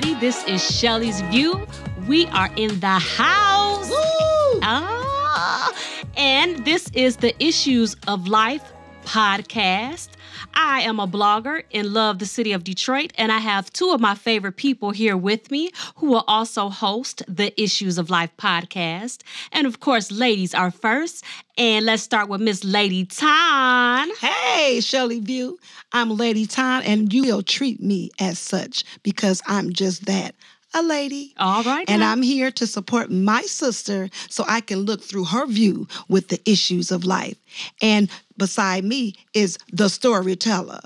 everybody. 0.00 0.26
This 0.26 0.44
is 0.44 0.78
Shelly's 0.78 1.20
View. 1.22 1.66
We 2.08 2.26
are 2.26 2.50
in 2.56 2.80
the 2.80 2.98
house. 2.98 3.90
Woo! 3.90 4.60
Ah, 4.62 5.72
and 6.16 6.64
this 6.64 6.88
is 6.94 7.16
the 7.16 7.34
Issues 7.42 7.96
of 8.06 8.28
Life 8.28 8.62
podcast. 9.04 10.08
I 10.54 10.82
am 10.82 11.00
a 11.00 11.06
blogger 11.06 11.62
and 11.72 11.88
love 11.88 12.18
the 12.18 12.26
city 12.26 12.52
of 12.52 12.64
Detroit, 12.64 13.12
and 13.16 13.30
I 13.30 13.38
have 13.38 13.72
two 13.72 13.90
of 13.90 14.00
my 14.00 14.14
favorite 14.14 14.56
people 14.56 14.90
here 14.90 15.16
with 15.16 15.50
me 15.50 15.70
who 15.96 16.06
will 16.06 16.24
also 16.26 16.68
host 16.68 17.22
the 17.28 17.58
Issues 17.60 17.98
of 17.98 18.10
Life 18.10 18.30
podcast. 18.38 19.22
And 19.52 19.66
of 19.66 19.80
course, 19.80 20.10
ladies 20.10 20.54
are 20.54 20.70
first. 20.70 21.24
And 21.58 21.84
let's 21.84 22.02
start 22.02 22.28
with 22.28 22.40
Miss 22.40 22.64
Lady 22.64 23.04
Ton. 23.04 24.10
Hey, 24.20 24.80
Shelly 24.80 25.20
View. 25.20 25.58
I'm 25.92 26.16
Lady 26.16 26.46
Ton, 26.46 26.82
and 26.84 27.12
you 27.12 27.24
will 27.24 27.42
treat 27.42 27.82
me 27.82 28.10
as 28.18 28.38
such 28.38 28.84
because 29.02 29.42
I'm 29.46 29.72
just 29.72 30.06
that 30.06 30.34
a 30.74 30.82
lady. 30.82 31.34
All 31.38 31.62
right. 31.62 31.88
And 31.88 32.00
now. 32.00 32.12
I'm 32.12 32.22
here 32.22 32.50
to 32.52 32.66
support 32.66 33.10
my 33.10 33.42
sister 33.42 34.08
so 34.28 34.44
I 34.46 34.60
can 34.60 34.80
look 34.80 35.02
through 35.02 35.24
her 35.24 35.46
view 35.46 35.88
with 36.08 36.28
the 36.28 36.40
issues 36.48 36.90
of 36.90 37.04
life. 37.04 37.36
And 37.82 38.10
beside 38.36 38.84
me 38.84 39.14
is 39.34 39.58
the 39.72 39.88
storyteller, 39.88 40.80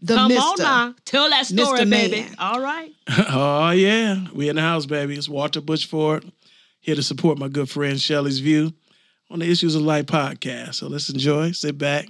the 0.00 0.14
Come 0.14 0.30
Mr. 0.30 0.40
on 0.40 0.54
now. 0.58 0.94
Tell 1.04 1.30
that 1.30 1.46
story, 1.46 1.80
Mr. 1.80 1.90
baby. 1.90 2.20
Man. 2.22 2.34
All 2.38 2.60
right. 2.60 2.92
oh 3.28 3.70
yeah, 3.70 4.26
we 4.32 4.48
in 4.48 4.56
the 4.56 4.62
house, 4.62 4.86
baby. 4.86 5.16
It's 5.16 5.28
Walter 5.28 5.60
Bushford 5.60 6.30
here 6.80 6.94
to 6.94 7.02
support 7.02 7.38
my 7.38 7.48
good 7.48 7.68
friend 7.68 8.00
Shelly's 8.00 8.38
view 8.40 8.72
on 9.30 9.40
the 9.40 9.50
Issues 9.50 9.74
of 9.74 9.82
Life 9.82 10.06
podcast. 10.06 10.76
So 10.76 10.88
let's 10.88 11.10
enjoy, 11.10 11.52
sit 11.52 11.76
back, 11.78 12.06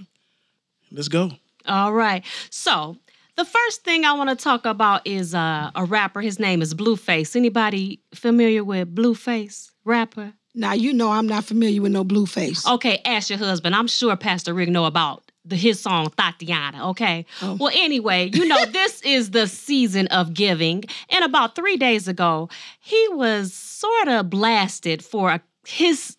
let's 0.91 1.09
go. 1.09 1.33
All 1.67 1.93
right. 1.93 2.25
So 2.51 2.97
the 3.39 3.45
first 3.45 3.85
thing 3.85 4.05
I 4.05 4.13
want 4.15 4.31
to 4.31 4.37
talk 4.37 4.67
about 4.67 5.07
is 5.07 5.33
uh, 5.33 5.71
a 5.77 5.85
rapper. 5.85 6.21
His 6.21 6.41
name 6.41 6.61
is 6.61 6.75
Blueface. 6.75 7.37
Anybody 7.37 8.03
familiar 8.13 8.65
with 8.65 8.93
Blueface 8.93 9.71
rapper? 9.85 10.33
Now, 10.57 10.73
you 10.73 10.93
know 10.93 11.13
I'm 11.13 11.29
not 11.29 11.45
familiar 11.45 11.81
with 11.81 11.93
no 11.93 12.05
Blueface. 12.05 12.69
Okay, 12.75 13.01
ask 13.05 13.31
your 13.31 13.39
husband. 13.39 13.77
I'm 13.77 13.87
sure 13.87 14.17
Pastor 14.17 14.53
Rick 14.53 14.71
know 14.71 14.87
about 14.87 15.31
the 15.45 15.55
his 15.55 15.81
song 15.81 16.09
Thotiana. 16.11 16.91
Okay. 16.91 17.25
Oh. 17.41 17.57
Well, 17.61 17.71
anyway, 17.73 18.29
you 18.35 18.45
know 18.45 18.65
this 18.73 19.01
is 19.03 19.31
the 19.31 19.47
season 19.47 20.09
of 20.09 20.35
giving, 20.35 20.83
and 21.11 21.25
about 21.25 21.55
three 21.55 21.77
days 21.77 22.09
ago, 22.09 22.49
he 22.81 23.07
was 23.13 23.55
sort 23.55 24.09
of 24.09 24.31
blasted 24.31 25.05
for 25.05 25.31
a, 25.31 25.41
his 25.65 26.17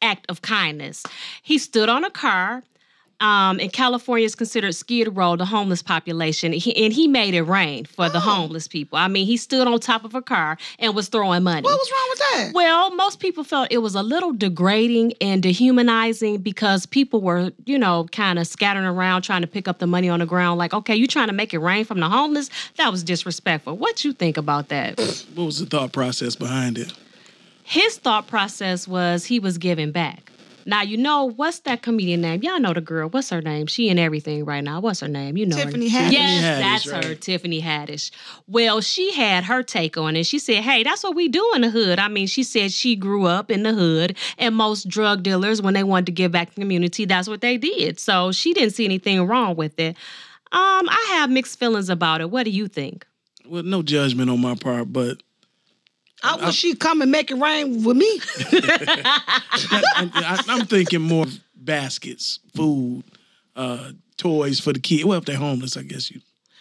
act 0.00 0.24
of 0.30 0.40
kindness. 0.40 1.02
He 1.42 1.58
stood 1.58 1.90
on 1.90 2.02
a 2.02 2.10
car. 2.10 2.64
Um, 3.22 3.60
in 3.60 3.70
California, 3.70 4.26
is 4.26 4.34
considered 4.34 4.74
Skid 4.74 5.16
Row, 5.16 5.36
the 5.36 5.44
homeless 5.44 5.80
population, 5.80 6.52
he, 6.52 6.84
and 6.84 6.92
he 6.92 7.06
made 7.06 7.34
it 7.34 7.42
rain 7.42 7.84
for 7.84 8.08
the 8.08 8.18
Oh. 8.18 8.20
homeless 8.20 8.66
people. 8.66 8.98
I 8.98 9.06
mean, 9.06 9.26
he 9.26 9.36
stood 9.36 9.68
on 9.68 9.78
top 9.78 10.04
of 10.04 10.16
a 10.16 10.20
car 10.20 10.58
and 10.80 10.92
was 10.94 11.06
throwing 11.06 11.44
money. 11.44 11.62
What 11.62 11.78
was 11.78 11.90
wrong 11.92 12.08
with 12.10 12.18
that? 12.18 12.50
Well, 12.54 12.90
most 12.96 13.20
people 13.20 13.44
felt 13.44 13.68
it 13.70 13.78
was 13.78 13.94
a 13.94 14.02
little 14.02 14.32
degrading 14.32 15.12
and 15.20 15.40
dehumanizing 15.40 16.38
because 16.38 16.84
people 16.84 17.20
were, 17.20 17.52
you 17.64 17.78
know, 17.78 18.08
kind 18.10 18.40
of 18.40 18.46
scattering 18.48 18.86
around 18.86 19.22
trying 19.22 19.42
to 19.42 19.46
pick 19.46 19.68
up 19.68 19.78
the 19.78 19.86
money 19.86 20.08
on 20.08 20.18
the 20.18 20.26
ground. 20.26 20.58
Like, 20.58 20.74
okay, 20.74 20.96
you 20.96 21.06
trying 21.06 21.28
to 21.28 21.32
make 21.32 21.54
it 21.54 21.60
rain 21.60 21.84
from 21.84 22.00
the 22.00 22.08
homeless? 22.08 22.50
That 22.76 22.90
was 22.90 23.04
disrespectful. 23.04 23.76
What 23.76 24.04
you 24.04 24.12
think 24.12 24.36
about 24.36 24.68
that? 24.70 24.98
What 25.36 25.44
was 25.44 25.60
the 25.60 25.66
thought 25.66 25.92
process 25.92 26.34
behind 26.34 26.76
it? 26.76 26.92
His 27.62 27.98
thought 27.98 28.26
process 28.26 28.88
was 28.88 29.24
he 29.26 29.38
was 29.38 29.58
giving 29.58 29.92
back. 29.92 30.31
Now 30.66 30.82
you 30.82 30.96
know 30.96 31.24
what's 31.24 31.60
that 31.60 31.82
comedian 31.82 32.20
name? 32.20 32.42
Y'all 32.42 32.60
know 32.60 32.72
the 32.72 32.80
girl. 32.80 33.08
What's 33.08 33.30
her 33.30 33.40
name? 33.40 33.66
She 33.66 33.88
in 33.88 33.98
everything 33.98 34.44
right 34.44 34.62
now. 34.62 34.80
What's 34.80 35.00
her 35.00 35.08
name? 35.08 35.36
You 35.36 35.46
know 35.46 35.56
Tiffany 35.56 35.88
her. 35.88 35.98
Haddish. 35.98 36.12
Yes, 36.12 36.42
Haddish, 36.42 36.60
that's 36.60 36.86
right. 36.88 37.04
her, 37.04 37.14
Tiffany 37.14 37.60
Haddish. 37.60 38.10
Well, 38.46 38.80
she 38.80 39.12
had 39.12 39.44
her 39.44 39.62
take 39.62 39.96
on 39.96 40.16
it. 40.16 40.24
She 40.24 40.38
said, 40.38 40.62
"Hey, 40.62 40.82
that's 40.82 41.02
what 41.02 41.14
we 41.14 41.28
do 41.28 41.50
in 41.54 41.62
the 41.62 41.70
hood." 41.70 41.98
I 41.98 42.08
mean, 42.08 42.26
she 42.26 42.42
said 42.42 42.72
she 42.72 42.96
grew 42.96 43.26
up 43.26 43.50
in 43.50 43.62
the 43.62 43.72
hood, 43.72 44.16
and 44.38 44.54
most 44.54 44.88
drug 44.88 45.22
dealers, 45.22 45.60
when 45.62 45.74
they 45.74 45.84
wanted 45.84 46.06
to 46.06 46.12
give 46.12 46.32
back 46.32 46.50
to 46.50 46.54
the 46.54 46.60
community, 46.60 47.04
that's 47.04 47.28
what 47.28 47.40
they 47.40 47.56
did. 47.56 47.98
So 47.98 48.32
she 48.32 48.52
didn't 48.54 48.74
see 48.74 48.84
anything 48.84 49.26
wrong 49.26 49.56
with 49.56 49.78
it. 49.78 49.96
Um, 50.52 50.88
I 50.88 51.06
have 51.12 51.30
mixed 51.30 51.58
feelings 51.58 51.88
about 51.88 52.20
it. 52.20 52.30
What 52.30 52.44
do 52.44 52.50
you 52.50 52.68
think? 52.68 53.06
Well, 53.46 53.62
no 53.62 53.82
judgment 53.82 54.30
on 54.30 54.40
my 54.40 54.54
part, 54.54 54.92
but 54.92 55.22
I 56.22 56.46
wish 56.46 56.56
she'd 56.56 56.80
come 56.80 57.02
and 57.02 57.10
make 57.10 57.30
it 57.30 57.36
rain 57.36 57.82
with 57.84 57.96
me. 57.96 58.20
I, 59.54 60.42
am 60.48 60.66
thinking 60.66 61.00
more 61.02 61.26
baskets, 61.56 62.40
food, 62.54 63.04
uh, 63.56 63.92
toys 64.16 64.60
for 64.60 64.72
the 64.72 64.80
kids. 64.80 65.04
Well, 65.04 65.18
if 65.18 65.24
they're 65.24 65.36
homeless, 65.36 65.76
I 65.76 65.82
guess 65.82 66.10
you. 66.10 66.20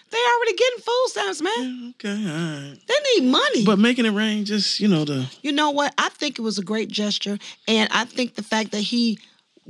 They 0.10 0.18
already 0.18 0.54
getting 0.56 0.80
food 0.80 1.06
stamps, 1.08 1.42
man. 1.42 1.94
Okay, 1.96 2.10
all 2.10 2.34
right. 2.34 2.78
They 2.86 3.22
need 3.22 3.32
money. 3.32 3.66
But 3.66 3.80
making 3.80 4.06
it 4.06 4.12
rain, 4.12 4.44
just 4.44 4.82
you 4.82 4.90
know 4.90 5.06
the 5.06 5.26
You 5.42 5.54
know 5.54 5.70
what? 5.70 5.94
I 5.98 6.10
think 6.10 6.38
it 6.38 6.42
was 6.42 6.60
a 6.60 6.64
great 6.64 6.90
gesture. 6.90 7.38
And 7.68 7.90
I 7.94 8.04
think 8.04 8.36
the 8.36 8.44
fact 8.44 8.72
that 8.72 8.82
he 8.82 9.20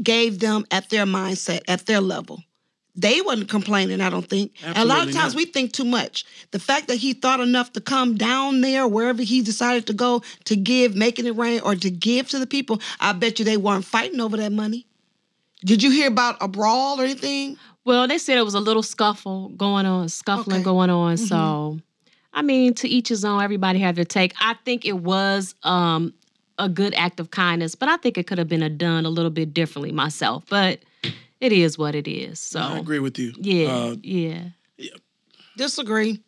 gave 0.01 0.39
them 0.39 0.65
at 0.71 0.89
their 0.89 1.05
mindset, 1.05 1.61
at 1.67 1.85
their 1.85 2.01
level. 2.01 2.43
They 2.95 3.21
wasn't 3.21 3.49
complaining, 3.49 4.01
I 4.01 4.09
don't 4.09 4.27
think. 4.27 4.51
And 4.63 4.77
a 4.77 4.83
lot 4.83 5.07
of 5.07 5.13
times 5.13 5.33
not. 5.33 5.35
we 5.35 5.45
think 5.45 5.71
too 5.71 5.85
much. 5.85 6.25
The 6.51 6.59
fact 6.59 6.89
that 6.89 6.97
he 6.97 7.13
thought 7.13 7.39
enough 7.39 7.71
to 7.73 7.81
come 7.81 8.17
down 8.17 8.61
there, 8.61 8.85
wherever 8.87 9.23
he 9.23 9.41
decided 9.41 9.87
to 9.87 9.93
go 9.93 10.21
to 10.45 10.55
give, 10.57 10.95
making 10.95 11.25
it 11.25 11.35
rain, 11.37 11.61
or 11.63 11.75
to 11.75 11.89
give 11.89 12.27
to 12.29 12.39
the 12.39 12.47
people, 12.47 12.81
I 12.99 13.13
bet 13.13 13.39
you 13.39 13.45
they 13.45 13.55
weren't 13.57 13.85
fighting 13.85 14.19
over 14.19 14.35
that 14.37 14.51
money. 14.51 14.87
Did 15.63 15.81
you 15.83 15.91
hear 15.91 16.07
about 16.07 16.35
a 16.41 16.47
brawl 16.47 16.99
or 16.99 17.03
anything? 17.05 17.57
Well, 17.85 18.07
they 18.07 18.17
said 18.17 18.37
it 18.37 18.43
was 18.43 18.55
a 18.55 18.59
little 18.59 18.83
scuffle 18.83 19.49
going 19.49 19.85
on, 19.85 20.09
scuffling 20.09 20.57
Okay. 20.57 20.63
going 20.65 20.89
on. 20.89 21.17
So, 21.17 21.79
I 22.33 22.41
mean, 22.41 22.73
to 22.75 22.89
each 22.89 23.07
his 23.09 23.23
own. 23.23 23.41
Everybody 23.41 23.79
had 23.79 23.95
their 23.95 24.05
take. 24.05 24.33
I 24.41 24.55
think 24.65 24.85
it 24.85 24.97
was 24.97 25.55
um, 25.63 26.13
a 26.57 26.67
good 26.67 26.93
act 26.95 27.19
of 27.19 27.31
kindness, 27.31 27.75
but 27.75 27.89
I 27.89 27.97
think 27.97 28.17
it 28.17 28.27
could 28.27 28.37
have 28.37 28.49
been 28.49 28.63
a 28.63 28.69
done 28.69 29.05
a 29.05 29.09
little 29.09 29.31
bit 29.31 29.53
differently 29.53 29.91
myself. 29.91 30.43
But 30.49 30.79
it 31.41 31.51
is 31.51 31.77
what 31.77 31.95
it 31.95 32.07
is. 32.07 32.39
So, 32.39 32.59
I 32.59 32.77
agree 32.77 32.99
with 32.99 33.19
you. 33.19 33.33
yeah, 33.37 33.67
Uh, 33.69 33.95
yeah. 34.01 34.43
Disagree. 35.57 36.19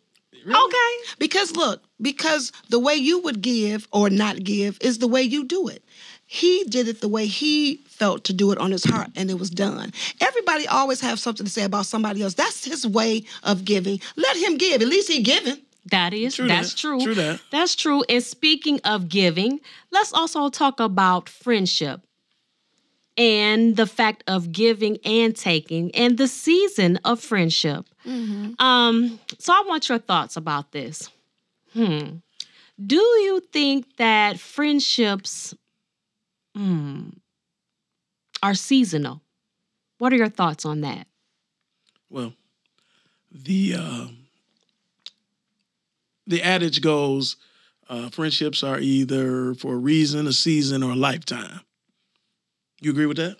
Okay. 0.45 0.93
Because 1.19 1.55
look, 1.55 1.83
because 2.01 2.51
the 2.69 2.79
way 2.79 2.95
you 2.95 3.19
would 3.21 3.41
give 3.41 3.87
or 3.93 4.09
not 4.09 4.43
give 4.43 4.77
is 4.81 4.97
the 4.97 5.07
way 5.07 5.21
you 5.21 5.45
do 5.45 5.69
it. 5.69 5.83
He 6.25 6.63
did 6.65 6.87
it 6.87 6.99
the 6.99 7.07
way 7.07 7.27
he 7.27 7.77
felt 7.87 8.23
to 8.25 8.33
do 8.33 8.51
it 8.51 8.57
on 8.57 8.71
his 8.71 8.83
heart 8.83 9.09
and 9.15 9.29
it 9.29 9.39
was 9.39 9.49
done. 9.49 9.93
Everybody 10.19 10.67
always 10.67 10.99
have 10.99 11.19
something 11.19 11.45
to 11.45 11.51
say 11.51 11.63
about 11.63 11.85
somebody 11.85 12.21
else. 12.21 12.33
That's 12.33 12.65
his 12.65 12.85
way 12.85 13.23
of 13.43 13.63
giving. 13.63 14.01
Let 14.17 14.35
him 14.35 14.57
give. 14.57 14.81
At 14.81 14.87
least 14.87 15.09
he 15.09 15.21
giving. 15.21 15.57
That 15.91 16.13
is 16.13 16.35
True 16.35 16.47
that's 16.47 16.71
that. 16.73 16.77
true. 16.79 16.99
True 17.01 17.15
that. 17.15 17.39
That's 17.51 17.75
true. 17.75 18.03
And 18.09 18.23
speaking 18.23 18.79
of 18.83 19.07
giving, 19.09 19.59
let's 19.91 20.11
also 20.13 20.49
talk 20.49 20.79
about 20.79 21.29
friendship 21.29 22.01
and 23.17 23.75
the 23.75 23.85
fact 23.85 24.23
of 24.27 24.51
giving 24.51 24.97
and 25.05 25.35
taking 25.35 25.93
and 25.95 26.17
the 26.17 26.27
season 26.27 26.99
of 27.05 27.19
friendship. 27.19 27.85
Um, 28.59 29.19
so 29.39 29.53
I 29.53 29.63
want 29.67 29.89
your 29.89 29.99
thoughts 29.99 30.35
about 30.35 30.71
this. 30.71 31.09
Hmm. 31.73 32.17
Do 32.83 32.95
you 32.95 33.41
think 33.51 33.97
that 33.97 34.39
friendships 34.39 35.53
hmm, 36.55 37.09
are 38.41 38.55
seasonal? 38.55 39.21
What 39.99 40.11
are 40.11 40.17
your 40.17 40.29
thoughts 40.29 40.65
on 40.65 40.81
that? 40.81 41.07
Well, 42.09 42.33
the 43.31 43.75
uh, 43.77 44.07
the 46.25 46.41
adage 46.41 46.81
goes, 46.81 47.35
uh, 47.89 48.09
friendships 48.09 48.63
are 48.63 48.79
either 48.79 49.53
for 49.53 49.75
a 49.75 49.77
reason, 49.77 50.27
a 50.27 50.33
season, 50.33 50.83
or 50.83 50.91
a 50.91 50.95
lifetime. 50.95 51.61
You 52.83 52.91
agree 52.91 53.05
with 53.05 53.17
that? 53.17 53.37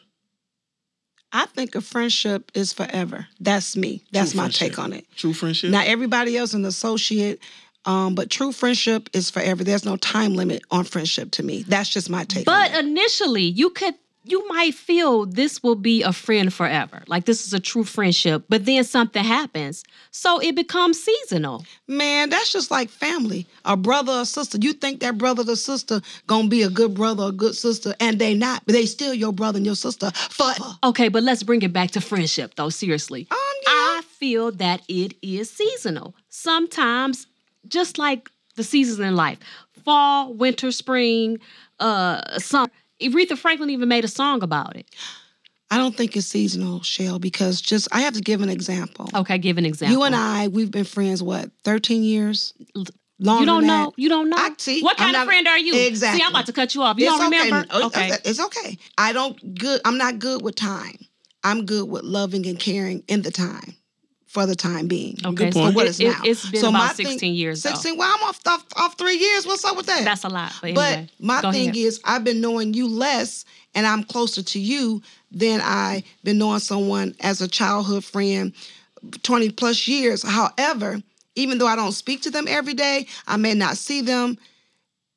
I 1.32 1.46
think 1.48 1.76
a 1.76 1.82
friendship 1.82 2.52
is 2.54 2.74
forever. 2.74 3.28
That's 3.40 3.76
me. 3.76 4.04
That's 4.12 4.32
True 4.32 4.38
my 4.38 4.44
friendship. 4.44 4.70
take 4.70 4.80
on 4.80 4.94
it. 4.94 5.06
True 5.16 5.34
friendship. 5.34 5.72
Now 5.72 5.82
everybody 5.84 6.38
else 6.38 6.54
an 6.54 6.64
associate, 6.64 7.40
um, 7.86 8.14
but 8.16 8.30
true 8.30 8.52
friendship 8.52 9.10
is 9.14 9.30
forever. 9.30 9.64
There's 9.64 9.84
no 9.84 9.98
time 9.98 10.36
limit 10.36 10.62
on 10.72 10.84
friendship 10.86 11.32
to 11.32 11.44
me. 11.44 11.64
That's 11.64 11.90
just 11.90 12.10
my 12.10 12.24
take. 12.24 12.48
on 12.48 12.54
But 12.56 12.72
it. 12.78 12.86
initially, 12.86 13.44
you 13.44 13.72
could 13.72 13.96
you 14.26 14.48
might 14.48 14.74
feel 14.74 15.26
this 15.26 15.62
will 15.62 15.76
be 15.76 16.02
a 16.02 16.14
friend 16.14 16.54
forever. 16.54 17.04
Like 17.08 17.26
this 17.26 17.46
is 17.46 17.54
a 17.54 17.60
true 17.60 17.84
friendship, 17.84 18.46
but 18.48 18.66
then 18.66 18.84
something 18.84 19.24
happens. 19.24 19.84
So 20.12 20.40
it 20.40 20.56
becomes 20.56 21.00
seasonal. 21.02 21.66
man, 21.88 22.30
that's 22.30 22.52
just 22.52 22.72
like 22.72 22.90
family. 22.90 23.46
A 23.66 23.76
brother 23.76 24.14
or 24.14 24.26
sister. 24.26 24.58
You 24.62 24.74
think 24.74 25.02
that 25.02 25.18
brother 25.18 25.44
or 25.52 25.56
sister 25.56 26.02
gonna 26.28 26.48
be 26.48 26.64
a 26.64 26.70
good 26.70 26.94
brother 26.94 27.24
or 27.24 27.32
good 27.32 27.56
sister, 27.56 27.94
and 28.00 28.20
they 28.20 28.34
not, 28.34 28.64
but 28.66 28.74
they 28.74 28.86
still 28.86 29.14
your 29.14 29.34
brother 29.34 29.58
and 29.58 29.66
your 29.66 29.76
sister 29.76 30.12
forever. 30.12 30.78
Okay, 30.84 31.10
but 31.10 31.24
let's 31.24 31.44
bring 31.44 31.62
it 31.62 31.74
back 31.74 31.92
to 31.92 32.02
friendship 32.02 32.56
though, 32.56 32.70
seriously. 32.70 33.28
Um, 33.30 33.38
yeah. 33.38 33.72
I 33.72 34.02
feel 34.06 34.52
that 34.54 34.82
it 34.88 35.16
is 35.22 35.50
seasonal. 35.50 36.16
Sometimes 36.30 37.28
just 37.68 37.98
like 37.98 38.30
the 38.56 38.64
seasons 38.64 39.00
in 39.00 39.16
life. 39.16 39.40
Fall, 39.84 40.34
winter, 40.34 40.72
spring, 40.72 41.40
uh 41.80 42.40
summer. 42.40 42.70
Aretha 43.04 43.38
Franklin 43.38 43.70
even 43.70 43.90
made 43.90 44.04
a 44.04 44.08
song 44.08 44.44
about 44.44 44.76
it. 44.76 44.88
I 45.72 45.78
don't 45.78 45.96
think 45.96 46.16
it's 46.16 46.28
seasonal, 46.28 46.82
Shell, 46.84 47.18
because 47.20 47.60
just 47.60 47.88
I 47.92 48.02
have 48.02 48.14
to 48.14 48.22
give 48.22 48.42
an 48.42 48.50
example. 48.50 49.10
Okay, 49.16 49.38
give 49.40 49.58
an 49.58 49.66
example. 49.66 49.98
You 49.98 50.04
and 50.04 50.16
I, 50.16 50.48
we've 50.48 50.70
been 50.70 50.84
friends 50.84 51.24
what, 51.24 51.50
13 51.64 52.04
years? 52.04 52.54
longer 53.20 53.42
You 53.42 53.46
don't 53.46 53.66
know. 53.66 53.94
You 53.96 54.10
don't 54.10 54.30
know. 54.30 54.38
I- 54.38 54.54
see, 54.58 54.82
what 54.82 54.98
kind 54.98 55.16
of 55.16 55.26
friend 55.26 55.48
are 55.48 55.58
you? 55.58 55.76
Exactly. 55.88 56.20
See, 56.20 56.26
I'm 56.26 56.32
about 56.32 56.46
to 56.48 56.54
cut 56.54 56.76
you 56.76 56.84
off. 56.84 56.98
You 57.00 57.08
it's 57.08 57.18
don't 57.18 57.34
okay. 57.34 57.44
remember? 57.46 57.68
No, 57.74 57.86
Okay. 57.88 58.12
It's 58.26 58.40
okay. 58.40 58.78
I 58.98 59.14
don't 59.14 59.56
good. 59.58 59.82
I'm 59.86 59.98
not 59.98 60.20
good 60.20 60.42
with 60.42 60.56
time. 60.56 60.98
I'm 61.44 61.66
good 61.66 61.90
with 61.90 62.04
loving 62.04 62.46
and 62.46 62.58
caring 62.60 63.04
in 63.08 63.22
the 63.22 63.32
time, 63.32 63.76
for 64.34 64.48
the 64.48 64.56
time 64.56 64.88
being. 64.88 65.16
Okay, 65.24 65.36
Good 65.46 65.54
so 65.54 65.60
point. 65.62 65.76
What 65.76 65.86
it, 65.86 65.90
is 65.90 66.00
it, 66.00 66.06
now? 66.08 66.14
has 66.26 66.50
been 66.50 66.60
So 66.60 66.72
my 66.72 66.86
about 66.86 66.96
thing- 66.96 67.06
16 67.06 67.36
years 67.36 67.62
though. 67.62 67.70
16. 67.70 67.96
Well, 67.98 68.12
I'm 68.18 68.24
off, 68.28 68.40
off 68.48 68.66
off 68.76 68.98
three 68.98 69.16
years. 69.18 69.46
What's 69.46 69.64
up 69.64 69.78
with 69.78 69.86
that? 69.86 70.04
That's 70.04 70.24
a 70.24 70.30
lot. 70.30 70.52
But, 70.60 70.74
But 70.74 71.10
my 71.20 71.40
thing 71.52 71.70
ahead. 71.70 71.76
is, 71.78 72.02
I've 72.04 72.24
been 72.24 72.42
knowing 72.42 72.74
you 72.74 72.88
less, 72.88 73.46
and 73.76 73.86
I'm 73.86 74.04
closer 74.04 74.42
to 74.42 74.60
you 74.60 75.04
than 75.32 75.62
I've 75.62 76.04
been 76.24 76.40
knowing 76.40 76.60
someone 76.62 77.14
as 77.20 77.42
a 77.42 77.48
childhood 77.48 78.04
friend, 78.04 78.54
twenty 79.22 79.52
plus 79.52 79.88
years. 79.88 80.24
However, 80.28 81.00
even 81.36 81.60
though 81.60 81.68
I 81.68 81.76
don't 81.76 81.92
speak 81.92 82.24
to 82.24 82.32
them 82.32 82.46
every 82.48 82.74
day, 82.74 83.06
I 83.28 83.38
may 83.38 83.54
not 83.54 83.78
see 83.78 84.02
them. 84.02 84.40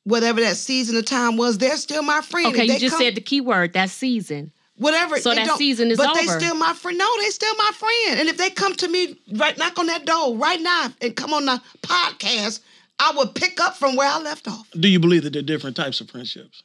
Whatever 0.04 0.40
that 0.42 0.56
season 0.56 0.94
of 0.96 1.04
time 1.06 1.36
was, 1.38 1.56
they're 1.58 1.76
still 1.78 2.02
my 2.02 2.20
friend. 2.20 2.48
Okay, 2.48 2.64
you 2.66 2.78
just 2.78 2.92
come- 2.96 3.00
said 3.02 3.14
the 3.14 3.20
key 3.22 3.40
word, 3.40 3.72
that 3.72 3.88
season. 3.90 4.52
Whatever. 4.76 5.19
So 5.19 5.31
they 5.31 5.44
that 5.44 5.58
season 5.58 5.90
is 5.90 5.99
but 5.99 6.14
they 6.14 6.26
still 6.26 6.55
my 6.55 6.73
friend. 6.73 6.99
No, 6.99 7.08
they 7.20 7.31
still 7.31 7.55
my 7.56 7.70
friend. 7.75 8.20
And 8.20 8.28
if 8.28 8.37
they 8.37 8.50
come 8.50 8.75
to 8.75 8.88
me 8.88 9.19
right, 9.34 9.56
knock 9.58 9.78
on 9.78 9.87
that 9.87 10.05
door 10.06 10.37
right 10.37 10.61
now 10.61 10.93
and 11.00 11.14
come 11.17 11.32
on 11.32 11.44
the 11.46 11.61
podcast, 11.82 12.61
I 12.99 13.12
would 13.17 13.34
pick 13.34 13.61
up 13.61 13.76
from 13.76 13.96
where 13.96 14.08
I 14.11 14.19
left 14.20 14.49
off. 14.49 14.69
Do 14.73 14.88
you 14.88 14.99
believe 15.00 15.25
that 15.25 15.32
there 15.32 15.40
are 15.40 15.44
different 15.44 15.76
types 15.76 16.00
of 16.00 16.11
friendships? 16.11 16.62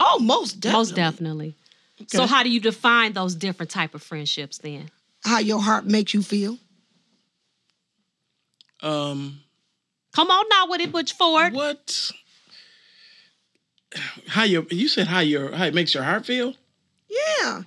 Oh, 0.00 0.18
most 0.18 0.60
definitely. 0.60 0.78
Most 0.78 0.94
definitely. 0.94 1.54
So 2.08 2.26
how 2.26 2.42
do 2.42 2.50
you 2.50 2.60
define 2.60 3.12
those 3.12 3.34
different 3.34 3.70
type 3.70 3.94
of 3.94 4.02
friendships 4.02 4.58
then? 4.58 4.90
How 5.24 5.38
your 5.38 5.60
heart 5.60 5.86
makes 5.86 6.12
you 6.12 6.22
feel. 6.22 6.58
Um, 8.82 9.40
Come 10.12 10.30
on 10.30 10.44
now 10.50 10.66
with 10.68 10.80
it, 10.80 10.92
Butch 10.92 11.14
Ford. 11.14 11.52
what? 11.52 12.12
How 14.28 14.42
your 14.44 14.64
you 14.70 14.88
said 14.88 15.06
how 15.06 15.20
your 15.20 15.52
how 15.52 15.64
it 15.64 15.74
makes 15.74 15.94
your 15.94 16.02
heart 16.02 16.26
feel? 16.26 16.54
Yeah. 17.14 17.62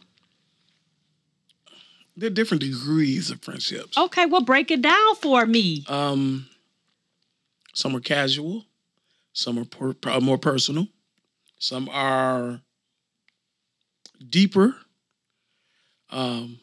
There 2.16 2.28
are 2.28 2.34
different 2.34 2.62
degrees 2.62 3.30
of 3.30 3.42
friendships. 3.44 3.98
Okay, 3.98 4.26
well 4.26 4.42
break 4.42 4.72
it 4.72 4.82
down 4.82 5.16
for 5.16 5.46
me. 5.46 5.86
Um, 5.88 6.48
some 7.74 7.96
are 7.96 8.00
casual, 8.00 8.66
some 9.34 9.60
are 9.60 9.66
per, 9.66 9.94
per- 9.94 10.20
more 10.20 10.40
personal, 10.40 10.88
some 11.60 11.90
are 11.90 12.62
deeper. 14.28 14.76
Um, 16.10 16.60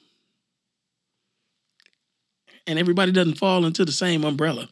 and 2.67 2.79
everybody 2.79 3.13
doesn't 3.13 3.39
fall 3.39 3.65
into 3.65 3.85
the 3.85 3.93
same 3.93 4.25
umbrella. 4.25 4.69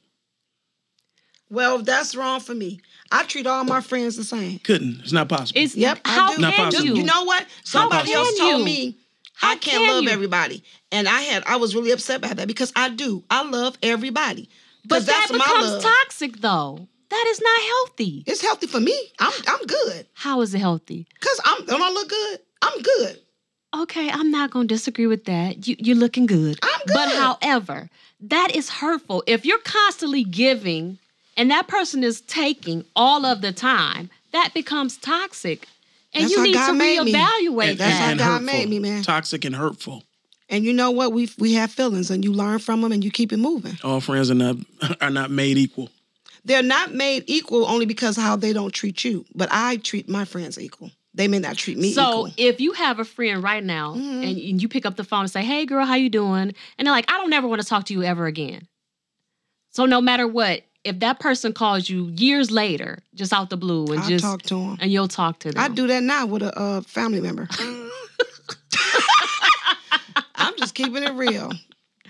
Well, 1.51 1.83
that's 1.83 2.15
wrong 2.17 2.41
for 2.41 2.55
me. 2.55 2.81
I 3.13 3.25
treat 3.25 3.47
all 3.47 3.63
my 3.65 3.81
friends 3.81 4.17
the 4.17 4.25
same. 4.25 4.59
Couldn't. 4.61 5.01
It's 5.03 5.13
not 5.13 5.29
possible. 5.29 5.61
It's 5.61 5.77
Yep, 5.77 6.01
I 6.05 6.11
how 6.17 6.35
do. 6.35 6.41
Not 6.41 6.55
can 6.55 6.65
possible. 6.65 6.87
you? 6.87 6.97
You 6.97 7.05
know 7.05 7.25
what? 7.25 7.47
Somebody 7.65 8.09
can 8.11 8.17
else 8.19 8.39
told 8.39 8.59
you? 8.61 8.65
me 8.65 8.99
How 9.35 9.53
I 9.53 9.57
can't 9.57 9.83
can 9.85 9.95
love 9.95 10.05
you? 10.05 10.11
everybody. 10.11 10.65
And 10.91 11.07
I 11.09 11.21
had 11.23 11.45
I 11.47 11.57
was 11.57 11.75
really 11.75 11.91
upset 11.93 12.17
about 12.19 12.37
that 12.37 12.49
because 12.49 12.73
I 12.75 12.89
do. 12.89 13.23
I 13.31 13.43
love 13.49 13.77
everybody. 13.83 14.49
but 14.85 14.97
'Cause 14.97 15.07
that 15.07 15.27
that's 15.29 15.33
my 15.39 15.45
becomes 15.47 15.71
love. 15.71 15.83
toxic 15.83 16.41
though. 16.41 16.89
That 17.11 17.27
is 17.29 17.41
not 17.43 17.61
healthy. 17.63 18.25
It's 18.27 18.41
healthy 18.41 18.67
for 18.67 18.81
me. 18.81 18.97
I'm 19.21 19.33
I'm 19.47 19.67
good. 19.67 20.07
How 20.15 20.41
is 20.41 20.55
it 20.55 20.59
healthy? 20.61 21.07
Cause 21.21 21.41
I'm 21.45 21.67
don't 21.67 21.83
I 21.83 21.91
look 21.91 22.09
good? 22.09 22.39
I'm 22.63 22.81
good. 22.83 23.19
Okay, 23.75 24.11
I'm 24.11 24.31
not 24.31 24.51
gonna 24.51 24.67
disagree 24.69 25.07
with 25.07 25.25
that. 25.27 25.67
You, 25.67 25.77
you're 25.79 25.97
looking 25.97 26.27
good. 26.27 26.59
I'm 26.63 26.81
But 26.87 27.09
however, 27.17 27.89
that 28.21 28.55
is 28.55 28.69
hurtful. 28.69 29.23
If 29.27 29.45
you're 29.47 29.59
constantly 29.61 30.25
giving 30.25 30.99
and 31.37 31.51
that 31.51 31.69
person 31.69 32.03
is 32.05 32.21
taking 32.23 32.85
all 32.97 33.25
of 33.27 33.41
the 33.41 33.53
time, 33.53 34.11
that 34.33 34.53
becomes 34.55 34.97
toxic. 34.97 35.67
And 36.15 36.25
That's 36.25 36.33
you 36.33 36.39
how 36.39 36.45
need 36.45 36.55
God 36.55 36.67
to 36.69 36.73
made 36.75 37.03
me. 37.05 37.13
reevaluate 37.15 37.71
and, 37.71 37.79
That's 37.79 37.99
that. 37.99 38.01
how 38.01 38.15
God 38.17 38.25
hurtful. 38.41 38.47
made 38.47 38.69
me, 38.69 38.79
man. 38.79 39.03
Toxic 39.03 39.45
and 39.45 39.57
hurtful. 39.57 40.03
And 40.51 40.65
you 40.65 40.73
know 40.75 40.91
what? 40.91 41.13
We 41.15 41.31
we 41.39 41.55
have 41.55 41.71
feelings 41.73 42.11
and 42.11 42.23
you 42.23 42.33
learn 42.33 42.59
from 42.59 42.83
them 42.83 42.93
and 42.93 43.03
you 43.03 43.11
keep 43.11 43.33
it 43.33 43.39
moving. 43.39 43.79
All 43.83 44.01
friends 44.01 44.31
are 44.31 44.35
not 44.35 44.57
are 45.01 45.09
not 45.11 45.31
made 45.31 45.57
equal. 45.57 45.89
They're 46.45 46.63
not 46.63 46.93
made 46.93 47.25
equal 47.29 47.65
only 47.67 47.87
because 47.87 48.17
how 48.17 48.37
they 48.37 48.53
don't 48.53 48.73
treat 48.75 49.05
you. 49.05 49.25
But 49.35 49.49
I 49.53 49.77
treat 49.79 50.09
my 50.09 50.25
friends 50.27 50.59
equal. 50.59 50.91
They 51.15 51.29
may 51.29 51.39
not 51.39 51.57
treat 51.57 51.79
me 51.79 51.93
So 51.93 52.03
equal. 52.03 52.25
Mm-hmm. 52.27 52.35
if 52.39 52.61
you 52.61 52.73
have 52.73 52.99
a 52.99 53.05
friend 53.05 53.43
right 53.43 53.63
now 53.65 53.95
and, 53.95 54.25
and 54.25 54.61
you 54.61 54.69
pick 54.69 54.85
up 54.85 54.97
the 54.97 55.05
phone 55.05 55.21
and 55.21 55.31
say, 55.31 55.43
"Hey, 55.45 55.65
girl, 55.65 55.87
how 55.87 55.95
you 55.95 56.11
doing?" 56.11 56.53
and 56.77 56.87
they're 56.87 56.93
like, 56.93 57.11
"I 57.11 57.17
don't 57.17 57.33
ever 57.33 57.49
want 57.49 57.63
to 57.63 57.67
talk 57.67 57.85
to 57.87 57.95
you 57.95 58.03
ever 58.03 58.27
again." 58.27 58.67
So 59.71 59.87
no 59.87 60.01
matter 60.03 60.27
what, 60.29 60.63
if 60.85 60.99
that 61.01 61.21
person 61.21 61.53
calls 61.53 61.89
you 61.89 62.09
years 62.17 62.51
later, 62.51 62.99
just 63.15 63.33
out 63.33 63.51
the 63.51 63.57
blue, 63.57 63.87
and 63.93 64.01
I 64.01 64.09
just 64.09 64.25
talk 64.25 64.43
to 64.43 64.55
them. 64.55 64.79
and 64.81 64.91
you'll 64.91 65.09
talk 65.09 65.39
to 65.41 65.53
them. 65.53 65.63
I 65.63 65.69
do 65.69 65.87
that 65.87 66.03
now 66.03 66.27
with 66.27 66.43
a 66.43 66.59
uh, 66.59 66.81
family 66.83 67.21
member. 67.21 67.49
I'm 70.35 70.57
just 70.57 70.75
keeping 70.75 71.03
it 71.03 71.13
real. 71.13 71.53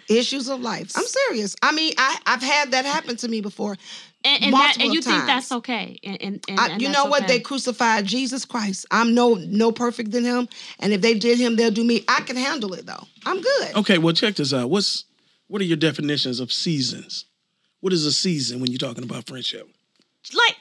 Issues 0.08 0.48
of 0.48 0.60
life. 0.60 0.92
I'm 0.96 1.04
serious. 1.04 1.54
I 1.62 1.72
mean, 1.72 1.92
I, 1.96 2.18
I've 2.26 2.42
had 2.42 2.72
that 2.72 2.84
happen 2.84 3.16
to 3.18 3.28
me 3.28 3.40
before. 3.40 3.76
and, 4.24 4.44
and, 4.44 4.52
that, 4.54 4.76
and 4.80 4.92
you 4.92 5.00
think 5.00 5.26
that's 5.26 5.52
okay. 5.52 5.98
And, 6.02 6.18
and, 6.20 6.44
and, 6.48 6.60
I, 6.60 6.76
you 6.76 6.88
that's 6.88 6.92
know 6.92 7.04
what? 7.04 7.24
okay. 7.24 7.34
They 7.34 7.40
crucified 7.40 8.04
Jesus 8.06 8.44
Christ. 8.44 8.86
I'm 8.90 9.14
no 9.14 9.34
no 9.34 9.70
perfect 9.70 10.10
than 10.10 10.24
him. 10.24 10.48
And 10.80 10.92
if 10.92 11.00
they 11.02 11.14
did 11.14 11.38
him, 11.38 11.56
they'll 11.56 11.70
do 11.70 11.84
me. 11.84 12.04
I 12.08 12.20
can 12.22 12.36
handle 12.36 12.74
it 12.74 12.86
though. 12.86 13.04
I'm 13.26 13.40
good. 13.40 13.76
Okay, 13.76 13.98
well 13.98 14.14
check 14.14 14.34
this 14.34 14.52
out. 14.52 14.70
What's 14.70 15.04
what 15.46 15.60
are 15.60 15.66
your 15.66 15.76
definitions 15.76 16.40
of 16.40 16.52
seasons? 16.52 17.26
What 17.82 17.92
is 17.92 18.06
a 18.06 18.12
season 18.12 18.60
when 18.60 18.70
you're 18.70 18.78
talking 18.78 19.04
about 19.04 19.26
friendship? 19.26 19.68
like 20.32 20.56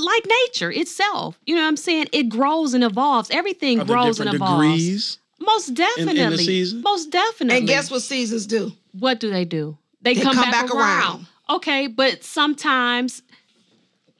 like 0.00 0.26
nature 0.44 0.70
itself. 0.70 1.38
You 1.46 1.54
know 1.56 1.62
what 1.62 1.68
I'm 1.68 1.76
saying? 1.76 2.06
It 2.12 2.24
grows 2.28 2.74
and 2.74 2.84
evolves. 2.84 3.30
Everything 3.30 3.80
Are 3.80 3.84
grows 3.84 4.20
and 4.20 4.32
evolves. 4.32 4.62
degrees? 4.62 5.18
Most 5.40 5.68
in 5.70 5.74
definitely. 5.74 6.36
the 6.36 6.44
season? 6.44 6.82
Most 6.82 7.10
definitely. 7.10 7.58
And 7.58 7.66
guess 7.66 7.90
what 7.90 8.02
seasons 8.02 8.46
do? 8.46 8.72
what 8.98 9.18
do 9.20 9.30
they 9.30 9.44
do? 9.44 9.76
They, 10.02 10.14
They 10.14 10.20
come, 10.22 10.34
come 10.34 10.50
back, 10.50 10.66
back 10.66 10.74
around. 10.74 10.80
around. 11.02 11.26
Okay, 11.50 11.86
but 11.86 12.22
sometimes 12.22 13.22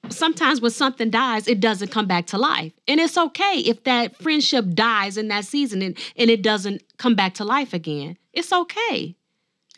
sometimes 0.08 0.60
when 0.60 0.70
something 0.70 1.10
dies, 1.10 1.46
it 1.48 1.60
doesn't 1.60 1.90
come 1.90 2.06
back 2.06 2.26
to 2.28 2.38
life. 2.38 2.72
And 2.88 3.00
it's 3.00 3.16
okay 3.18 3.58
if 3.58 3.84
that 3.84 4.16
friendship 4.16 4.66
dies 4.74 5.16
in 5.16 5.28
that 5.28 5.44
season 5.44 5.82
and, 5.82 5.96
and 6.16 6.30
it 6.30 6.42
doesn't 6.42 6.82
come 6.98 7.14
back 7.14 7.34
to 7.34 7.44
life 7.44 7.72
again. 7.74 8.16
It's 8.32 8.52
okay. 8.52 9.14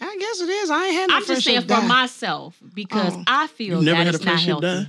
I 0.01 0.17
guess 0.19 0.41
it 0.43 0.49
is. 0.49 0.71
I 0.71 0.85
ain't 0.87 0.95
had 0.95 1.09
no 1.11 1.17
I'm 1.17 1.27
just 1.27 1.45
saying 1.45 1.63
for 1.63 1.67
die. 1.69 1.87
myself 1.87 2.57
because 2.75 3.15
Oh. 3.15 3.25
I 3.27 3.47
feel 3.47 3.77
You've 3.77 3.85
never 3.85 3.99
that 3.99 4.05
had 4.07 4.15
a 4.15 4.17
it's 4.17 4.25
not 4.25 4.41
healthy. 4.41 4.67
die? 4.67 4.87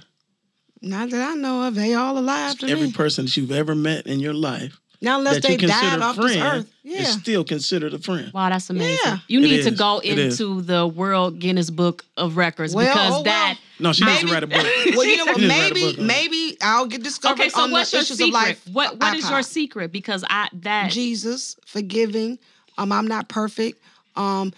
Not 0.81 1.09
that 1.09 1.31
I 1.31 1.33
know 1.35 1.63
of. 1.67 1.75
They 1.75 1.93
all 1.93 2.17
alive 2.17 2.57
to 2.59 2.67
Every 2.67 2.87
me. 2.87 2.93
person 2.93 3.25
that 3.25 3.35
you've 3.37 3.51
ever 3.51 3.73
met 3.73 4.05
in 4.05 4.19
your 4.19 4.33
life 4.35 4.79
Now 5.01 5.17
unless 5.17 5.35
that 5.35 5.43
they 5.43 5.53
you 5.53 5.67
died 5.67 5.99
a 5.99 6.03
off 6.03 6.15
this 6.17 6.35
earth. 6.37 6.71
Yeah. 6.83 6.99
is 7.01 7.13
still 7.13 7.43
considered 7.43 7.93
a 7.93 7.99
friend. 7.99 8.31
Wow, 8.33 8.49
that's 8.49 8.69
amazing. 8.69 8.99
Yeah. 9.05 9.17
You 9.27 9.41
need 9.41 9.63
to 9.63 9.71
go 9.71 9.99
into 9.99 10.61
the 10.61 10.85
World 10.85 11.39
Guinness 11.39 11.69
Book 11.69 12.05
of 12.15 12.37
Records 12.37 12.75
Well, 12.75 12.85
because 12.93 13.09
oh, 13.09 13.11
well. 13.15 13.23
that. 13.23 13.57
No, 13.79 13.93
she 13.93 14.05
needs 14.05 14.21
to 14.21 14.27
write 14.27 14.43
a 14.43 14.47
book. 14.47 14.57
well, 14.95 15.05
you 15.05 15.17
know 15.17 15.25
what? 15.25 15.37
Read 15.37 15.45
a 15.45 15.47
Maybe, 15.47 15.81
book 15.81 15.97
on 15.99 16.03
it. 16.03 16.07
maybe 16.07 16.57
I'll 16.61 16.85
get 16.87 17.01
discovered 17.03 17.39
Okay, 17.41 17.49
so 17.49 17.61
on 17.61 17.71
what's 17.71 17.91
the 17.91 17.97
your 17.97 18.01
issues 18.03 18.17
secret? 18.17 18.29
of 18.29 18.33
life. 18.33 18.67
What 18.71 18.99
What 18.99 19.15
is 19.17 19.29
your 19.29 19.41
secret? 19.43 19.91
Because 19.91 20.23
I 20.29 20.49
that 20.61 20.91
Jesus, 20.91 21.55
forgiving. 21.65 22.39
Um, 22.77 22.91
I'm 22.91 23.07
not 23.07 23.29
perfect. 23.29 23.81
Um, 24.15 24.51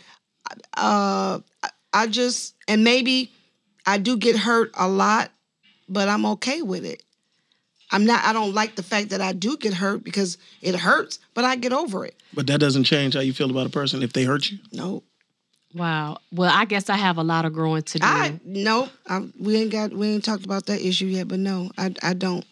uh, 0.77 1.39
I- 1.63 1.70
I 1.91 2.08
just 2.08 2.53
and 2.68 2.84
maybe 2.84 3.32
I 3.86 3.98
do 3.98 4.15
get 4.18 4.36
hurt 4.36 4.70
a 4.77 4.88
lot, 4.88 5.32
but 5.88 6.08
I'm 6.08 6.25
okay 6.27 6.62
with 6.62 6.86
it. 6.86 7.01
I'm 7.91 8.06
not. 8.06 8.24
I 8.24 8.32
don't 8.34 8.53
like 8.53 8.75
the 8.75 8.84
fact 8.84 9.10
that 9.10 9.22
I 9.22 9.34
do 9.34 9.58
get 9.58 9.74
hurt 9.74 10.03
because 10.03 10.38
it 10.62 10.75
hurts, 10.75 11.18
but 11.34 11.44
I 11.46 11.56
get 11.56 11.74
over 11.74 12.06
it. 12.06 12.15
But 12.36 12.46
that 12.48 12.60
doesn't 12.60 12.84
change 12.84 13.15
how 13.15 13.22
you 13.22 13.34
feel 13.34 13.50
about 13.50 13.65
a 13.65 13.72
person 13.72 14.03
if 14.03 14.13
they 14.13 14.24
hurt 14.24 14.51
you. 14.51 14.60
No, 14.72 15.01
wow. 15.74 16.20
Well, 16.32 16.51
I 16.53 16.65
guess 16.65 16.91
I 16.91 16.98
have 16.98 17.18
a 17.18 17.24
lot 17.24 17.46
of 17.46 17.53
growing 17.53 17.82
to 17.82 17.98
do. 17.98 18.06
I 18.06 18.39
no. 18.46 18.89
I, 19.08 19.27
we 19.39 19.56
ain't 19.56 19.72
got. 19.72 19.91
We 19.91 20.10
ain't 20.10 20.24
talked 20.24 20.46
about 20.46 20.68
that 20.68 20.82
issue 20.86 21.08
yet, 21.08 21.27
but 21.27 21.39
no, 21.39 21.72
I 21.79 21.91
I 22.03 22.13
don't. 22.13 22.46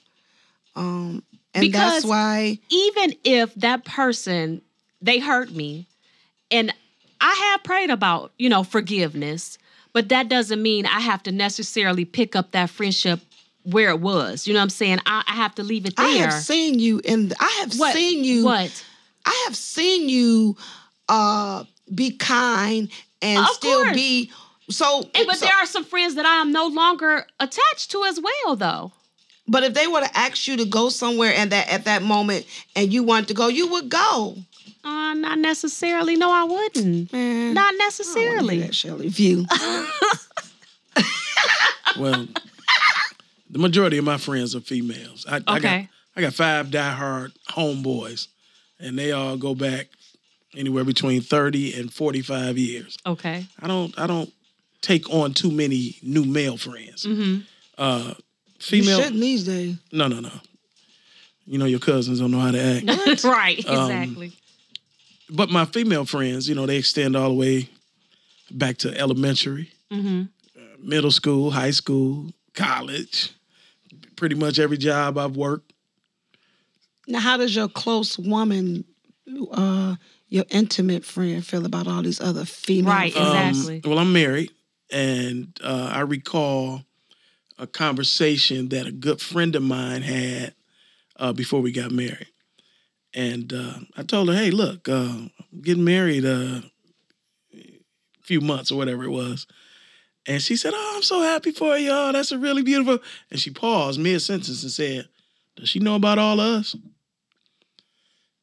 Um, 0.75 1.21
and 1.53 1.61
Because- 1.61 1.93
that's 2.01 2.05
why. 2.05 2.57
even 2.69 3.13
if 3.23 3.53
that 3.55 3.85
person 3.85 4.63
they 5.01 5.19
hurt 5.19 5.51
me 5.51 5.85
and 6.49 6.73
i 7.21 7.33
have 7.51 7.63
prayed 7.63 7.89
about 7.89 8.31
you 8.37 8.49
know 8.49 8.63
forgiveness 8.63 9.57
but 9.93 10.09
that 10.09 10.29
doesn't 10.29 10.61
mean 10.61 10.85
i 10.85 10.99
have 10.99 11.21
to 11.23 11.31
necessarily 11.31 12.05
pick 12.05 12.35
up 12.35 12.51
that 12.51 12.69
friendship 12.69 13.19
where 13.63 13.89
it 13.89 13.99
was 13.99 14.47
you 14.47 14.53
know 14.53 14.59
what 14.59 14.63
i'm 14.63 14.69
saying 14.69 14.99
i, 15.05 15.23
I 15.27 15.33
have 15.35 15.55
to 15.55 15.63
leave 15.63 15.85
it 15.85 15.95
there 15.95 16.05
I 16.05 16.09
have 16.11 16.33
seen 16.33 16.79
you 16.79 17.01
in. 17.03 17.29
The, 17.29 17.35
I 17.39 17.49
have 17.61 17.77
what 17.77 17.93
seen 17.93 18.23
you. 18.23 18.45
what 18.45 18.83
I 19.25 19.43
have 19.45 19.55
seen 19.57 20.07
you 20.09 20.55
uh 21.09 21.63
be 21.93 22.11
kind 22.11 22.89
and 23.21 23.39
Of 23.39 23.47
still 23.47 23.83
course. 23.83 23.95
be 23.95 24.31
so, 24.69 24.99
And, 25.15 25.25
but 25.27 25.37
so- 25.37 25.45
there 25.45 25.55
are 25.55 25.65
some 25.65 25.83
friends 25.85 26.15
that 26.15 26.25
i 26.25 26.35
am 26.41 26.51
no 26.51 26.67
longer 26.67 27.25
attached 27.39 27.91
to 27.91 28.03
as 28.05 28.19
well 28.21 28.55
though 28.55 28.91
but 29.49 29.63
if 29.63 29.73
they 29.73 29.87
were 29.87 30.01
to 30.01 30.17
ask 30.17 30.45
you 30.47 30.57
to 30.57 30.65
go 30.65 30.89
somewhere 30.89 31.33
and 31.33 31.51
that 31.53 31.69
at 31.69 31.85
that 31.85 32.03
moment 32.03 32.45
and 32.75 32.91
you 32.93 33.01
wanted 33.03 33.29
to 33.29 33.33
go, 33.33 33.47
you 33.47 33.69
would 33.71 33.87
go. 33.87 34.35
Uh, 34.87 35.13
not 35.15 35.37
necessarily 35.39 36.15
no 36.15 36.31
i 36.31 36.43
wouldn't 36.43 37.11
Man, 37.11 37.53
not 37.53 37.65
I 37.67 37.69
don't 37.71 37.77
necessarily 37.79 38.59
that 38.61 38.73
Shelly 38.75 39.09
view. 39.09 39.45
well, 41.99 42.27
the 43.49 43.59
majority 43.59 43.97
of 43.97 44.05
my 44.05 44.17
friends 44.17 44.55
are 44.55 44.59
females. 44.61 45.25
I, 45.29 45.37
I 45.37 45.39
got 45.39 45.57
Okay. 45.57 45.89
I 46.15 46.21
got 46.21 46.33
five 46.33 46.67
diehard 46.67 47.31
homeboys, 47.49 48.27
and 48.79 48.97
they 48.97 49.11
all 49.11 49.37
go 49.37 49.53
back 49.53 49.87
anywhere 50.55 50.83
between 50.83 51.21
thirty 51.21 51.73
and 51.79 51.93
forty 51.93 52.21
five 52.21 52.57
years. 52.57 52.97
Okay. 53.05 53.45
I 53.61 53.67
don't 53.67 53.97
I 53.99 54.07
don't 54.07 54.31
take 54.81 55.09
on 55.09 55.33
too 55.33 55.51
many 55.51 55.97
new 56.01 56.23
male 56.25 56.57
friends. 56.57 57.05
Mm-hmm. 57.05 57.41
Uh, 57.77 58.13
You 58.15 58.23
female, 58.59 58.99
shouldn't 59.01 59.21
these 59.21 59.43
days. 59.43 59.75
no, 59.91 60.07
no, 60.07 60.19
no. 60.21 60.31
You 61.45 61.57
know 61.59 61.65
your 61.65 61.79
cousins 61.79 62.19
don't 62.19 62.31
know 62.31 62.39
how 62.39 62.51
to 62.51 62.59
act. 62.61 63.23
right. 63.23 63.65
Um, 63.67 63.91
Exactly. 63.91 64.31
But 65.29 65.49
my 65.49 65.65
female 65.65 66.05
friends, 66.05 66.47
you 66.47 66.55
know, 66.55 66.65
they 66.65 66.77
extend 66.77 67.15
all 67.15 67.29
the 67.29 67.35
way 67.35 67.69
back 68.51 68.77
to 68.77 68.97
elementary, 68.97 69.71
mm-hmm. 69.91 70.23
middle 70.81 71.11
school, 71.11 71.51
high 71.51 71.71
school, 71.71 72.31
college. 72.53 73.33
Pretty 74.15 74.35
much 74.35 74.57
every 74.57 74.77
job 74.77 75.17
I've 75.17 75.35
worked. 75.35 75.73
Now, 77.07 77.19
how 77.19 77.37
does 77.37 77.55
your 77.55 77.69
close 77.69 78.17
woman, 78.17 78.83
uh, 79.51 79.95
your 80.27 80.45
intimate 80.49 81.05
friend, 81.05 81.45
feel 81.45 81.65
about 81.65 81.87
all 81.87 82.01
these 82.01 82.19
other 82.19 82.43
female? 82.43 82.93
Right, 82.93 83.13
friends? 83.13 83.27
Um, 83.29 83.47
Exactly. 83.47 83.81
well, 83.89 83.99
I'm 83.99 84.11
married, 84.11 84.51
and 84.91 85.57
uh, 85.63 85.91
I 85.93 86.01
recall 86.01 86.81
a 87.59 87.67
conversation 87.67 88.69
that 88.69 88.87
a 88.87 88.91
good 88.91 89.21
friend 89.21 89.55
of 89.55 89.63
mine 89.63 90.01
had 90.01 90.53
uh, 91.17 91.33
before 91.33 91.61
we 91.61 91.71
got 91.71 91.91
married. 91.91 92.27
And 93.13 93.51
uh, 93.53 93.79
I 93.95 94.03
told 94.03 94.29
her, 94.29 94.35
"Hey, 94.35 94.51
look, 94.51 94.87
uh, 94.87 94.93
I'm 94.93 95.31
getting 95.61 95.83
married 95.83 96.25
uh, 96.25 96.61
a 97.53 98.23
few 98.23 98.41
months 98.41 98.71
or 98.71 98.77
whatever 98.77 99.03
it 99.03 99.09
was." 99.09 99.47
And 100.25 100.41
she 100.41 100.55
said, 100.55 100.73
"Oh, 100.75 100.93
I'm 100.95 101.03
so 101.03 101.21
happy 101.21 101.51
for 101.51 101.77
you. 101.77 101.89
Oh, 101.91 102.11
that's 102.11 102.31
a 102.31 102.37
really 102.37 102.63
beautiful." 102.63 102.99
And 103.31 103.39
she 103.39 103.49
paused 103.49 103.99
mid 103.99 104.21
sentence 104.21 104.61
and 104.63 104.71
said, 104.71 105.07
"Does 105.55 105.69
she 105.69 105.79
know 105.79 105.95
about 105.95 106.19
all 106.19 106.39
of 106.39 106.59
us?" 106.61 106.75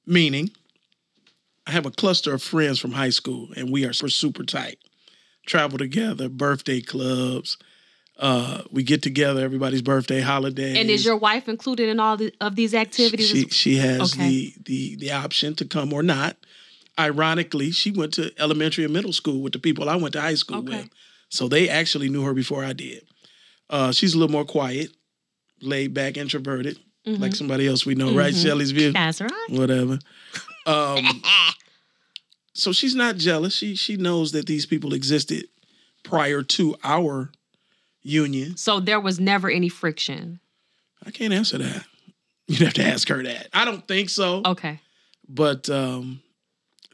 Meaning, 0.07 0.51
I 1.67 1.71
have 1.71 1.87
a 1.87 1.91
cluster 1.91 2.35
of 2.35 2.43
friends 2.43 2.79
from 2.79 2.93
high 2.93 3.11
school, 3.11 3.49
and 3.57 3.71
we 3.71 3.85
are 3.85 3.93
super, 3.93 4.11
super 4.11 4.45
tight. 4.45 4.79
Travel 5.47 5.79
together, 5.79 6.29
birthday 6.29 6.81
clubs. 6.81 7.59
Uh, 8.17 8.63
we 8.71 8.83
get 8.85 9.03
together 9.03 9.41
everybody's 9.45 9.83
birthday, 9.83 10.21
holidays. 10.21 10.77
And 10.79 10.89
is 10.89 11.05
your 11.05 11.17
wife 11.17 11.49
included 11.49 11.89
in 11.89 11.99
all 11.99 12.17
the, 12.17 12.33
of 12.41 12.55
these 12.55 12.73
activities? 12.75 13.29
She 13.29 13.49
she 13.49 13.77
has 13.77 14.15
Okay. 14.15 14.29
the 14.29 14.55
the 14.65 14.97
the 14.97 15.13
option 15.13 15.55
to 15.57 15.65
come 15.65 15.93
or 15.93 16.03
not. 16.03 16.37
Ironically, 16.99 17.73
she 17.73 17.91
went 17.91 18.15
to 18.15 18.31
elementary 18.39 18.85
and 18.85 18.93
middle 18.93 19.13
school 19.13 19.41
with 19.43 19.53
the 19.53 19.59
people 19.59 19.89
I 19.89 19.97
went 19.97 20.13
to 20.13 20.21
high 20.21 20.37
school 20.37 20.59
Okay. 20.59 20.77
with, 20.83 20.91
so 21.29 21.49
they 21.49 21.69
actually 21.69 22.09
knew 22.09 22.23
her 22.23 22.35
before 22.35 22.65
I 22.65 22.73
did. 22.73 23.05
Uh, 23.69 23.91
she's 23.91 24.15
a 24.15 24.19
little 24.19 24.31
more 24.33 24.45
quiet, 24.45 24.91
laid 25.61 25.93
back, 25.93 26.17
introverted, 26.17 26.79
Mm-hmm. 27.07 27.21
like 27.21 27.35
somebody 27.35 27.67
else 27.67 27.85
we 27.85 27.95
know, 27.95 28.15
right? 28.17 28.35
Shelly's 28.35 28.71
view, 28.71 28.93
That's 28.93 29.21
right. 29.21 29.47
whatever. 29.51 29.99
Um, 30.67 31.21
so 32.55 32.73
she's 32.73 32.95
not 32.95 33.17
jealous. 33.19 33.55
She 33.55 33.75
she 33.75 33.97
knows 33.99 34.33
that 34.33 34.47
these 34.47 34.65
people 34.65 34.95
existed 34.95 35.45
prior 36.03 36.43
to 36.43 36.75
our 36.83 37.31
union. 38.05 38.57
So 38.57 38.79
there 38.79 39.01
was 39.01 39.19
never 39.19 39.51
any 39.51 39.69
friction. 39.69 40.39
I 41.05 41.11
can't 41.11 41.33
answer 41.33 41.59
that. 41.59 41.85
You'd 42.47 42.61
have 42.61 42.75
to 42.75 42.85
ask 42.85 43.09
her 43.09 43.23
that. 43.23 43.49
I 43.53 43.65
don't 43.65 43.87
think 43.89 44.11
so. 44.11 44.43
Okay. 44.45 44.81
But 45.29 45.69
um, 45.71 46.23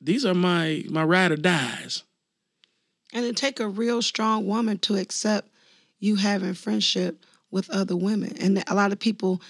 these 0.00 0.25
are 0.25 0.35
my 0.35 0.85
my 0.88 1.05
ride 1.05 1.33
or 1.33 1.37
dies. 1.37 2.05
And 3.12 3.25
it 3.25 3.37
take 3.37 3.59
a 3.59 3.69
real 3.69 4.02
strong 4.02 4.47
woman 4.47 4.79
to 4.79 4.97
accept 4.97 5.49
you 5.99 6.14
having 6.14 6.55
friendship 6.55 7.25
with 7.50 7.69
other 7.71 7.97
women. 7.97 8.37
And 8.40 8.62
a 8.69 8.75
lot 8.75 8.93
of 8.93 9.00
people 9.00 9.43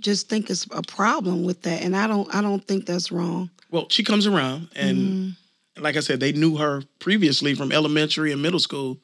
just 0.00 0.28
think 0.28 0.48
it's 0.48 0.66
a 0.70 0.82
problem 0.82 1.44
with 1.44 1.62
that. 1.62 1.82
And 1.82 1.94
I 1.94 2.06
don't 2.06 2.34
I 2.34 2.40
don't 2.40 2.66
think 2.66 2.86
that's 2.86 3.12
wrong. 3.12 3.50
Well, 3.70 3.86
she 3.90 4.04
comes 4.04 4.26
around, 4.26 4.68
and 4.76 5.34
like 5.76 5.96
I 5.96 6.00
said, 6.00 6.20
they 6.20 6.32
knew 6.32 6.56
her 6.56 6.82
previously 7.00 7.54
from 7.54 7.72
elementary 7.72 8.30
and 8.30 8.40
middle 8.40 8.60
school, 8.60 8.98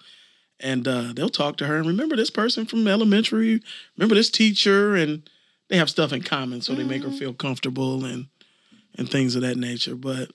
and 0.62 0.86
uh, 0.86 1.12
they'll 1.14 1.28
talk 1.28 1.56
to 1.58 1.66
her 1.66 1.76
and 1.76 1.86
remember 1.86 2.16
this 2.16 2.30
person 2.30 2.66
from 2.66 2.86
elementary, 2.86 3.60
remember 3.96 4.14
this 4.14 4.30
teacher, 4.30 4.94
and 4.96 5.28
they 5.68 5.76
have 5.76 5.90
stuff 5.90 6.12
in 6.12 6.22
common, 6.22 6.60
so 6.60 6.74
they 6.74 6.84
make 6.84 7.02
her 7.02 7.10
feel 7.10 7.32
comfortable 7.34 8.04
and 8.04 8.26
and 8.96 9.08
things 9.10 9.36
of 9.36 9.42
that 9.42 9.56
nature. 9.56 9.94
But 9.94 10.30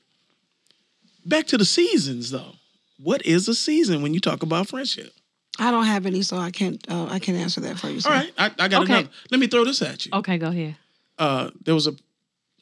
back 1.26 1.46
to 1.48 1.58
the 1.58 1.66
seasons, 1.66 2.32
though. 2.32 2.54
What 2.98 3.26
is 3.26 3.48
a 3.50 3.54
season 3.56 4.02
when 4.02 4.14
you 4.14 4.20
talk 4.22 4.42
about 4.44 4.70
friendship? 4.70 5.12
I 5.60 5.70
don't 5.72 5.86
have 5.86 6.06
any, 6.06 6.22
so 6.22 6.38
I 6.38 6.52
can't 6.52 6.84
uh, 6.90 7.08
I 7.10 7.20
can't 7.20 7.38
answer 7.38 7.62
that 7.62 7.78
for 7.78 7.90
you. 7.90 8.00
sir. 8.00 8.10
All 8.10 8.16
right, 8.16 8.32
I, 8.38 8.46
I 8.60 8.68
got 8.68 8.84
Okay. 8.84 8.94
another. 8.94 9.10
Let 9.32 9.40
me 9.40 9.48
throw 9.48 9.66
this 9.66 9.82
at 9.82 10.06
you. 10.06 10.12
Okay, 10.14 10.38
go 10.38 10.48
ahead. 10.48 10.76
uh, 11.20 11.50
there 11.64 11.76
was 11.76 11.88
a 11.88 11.94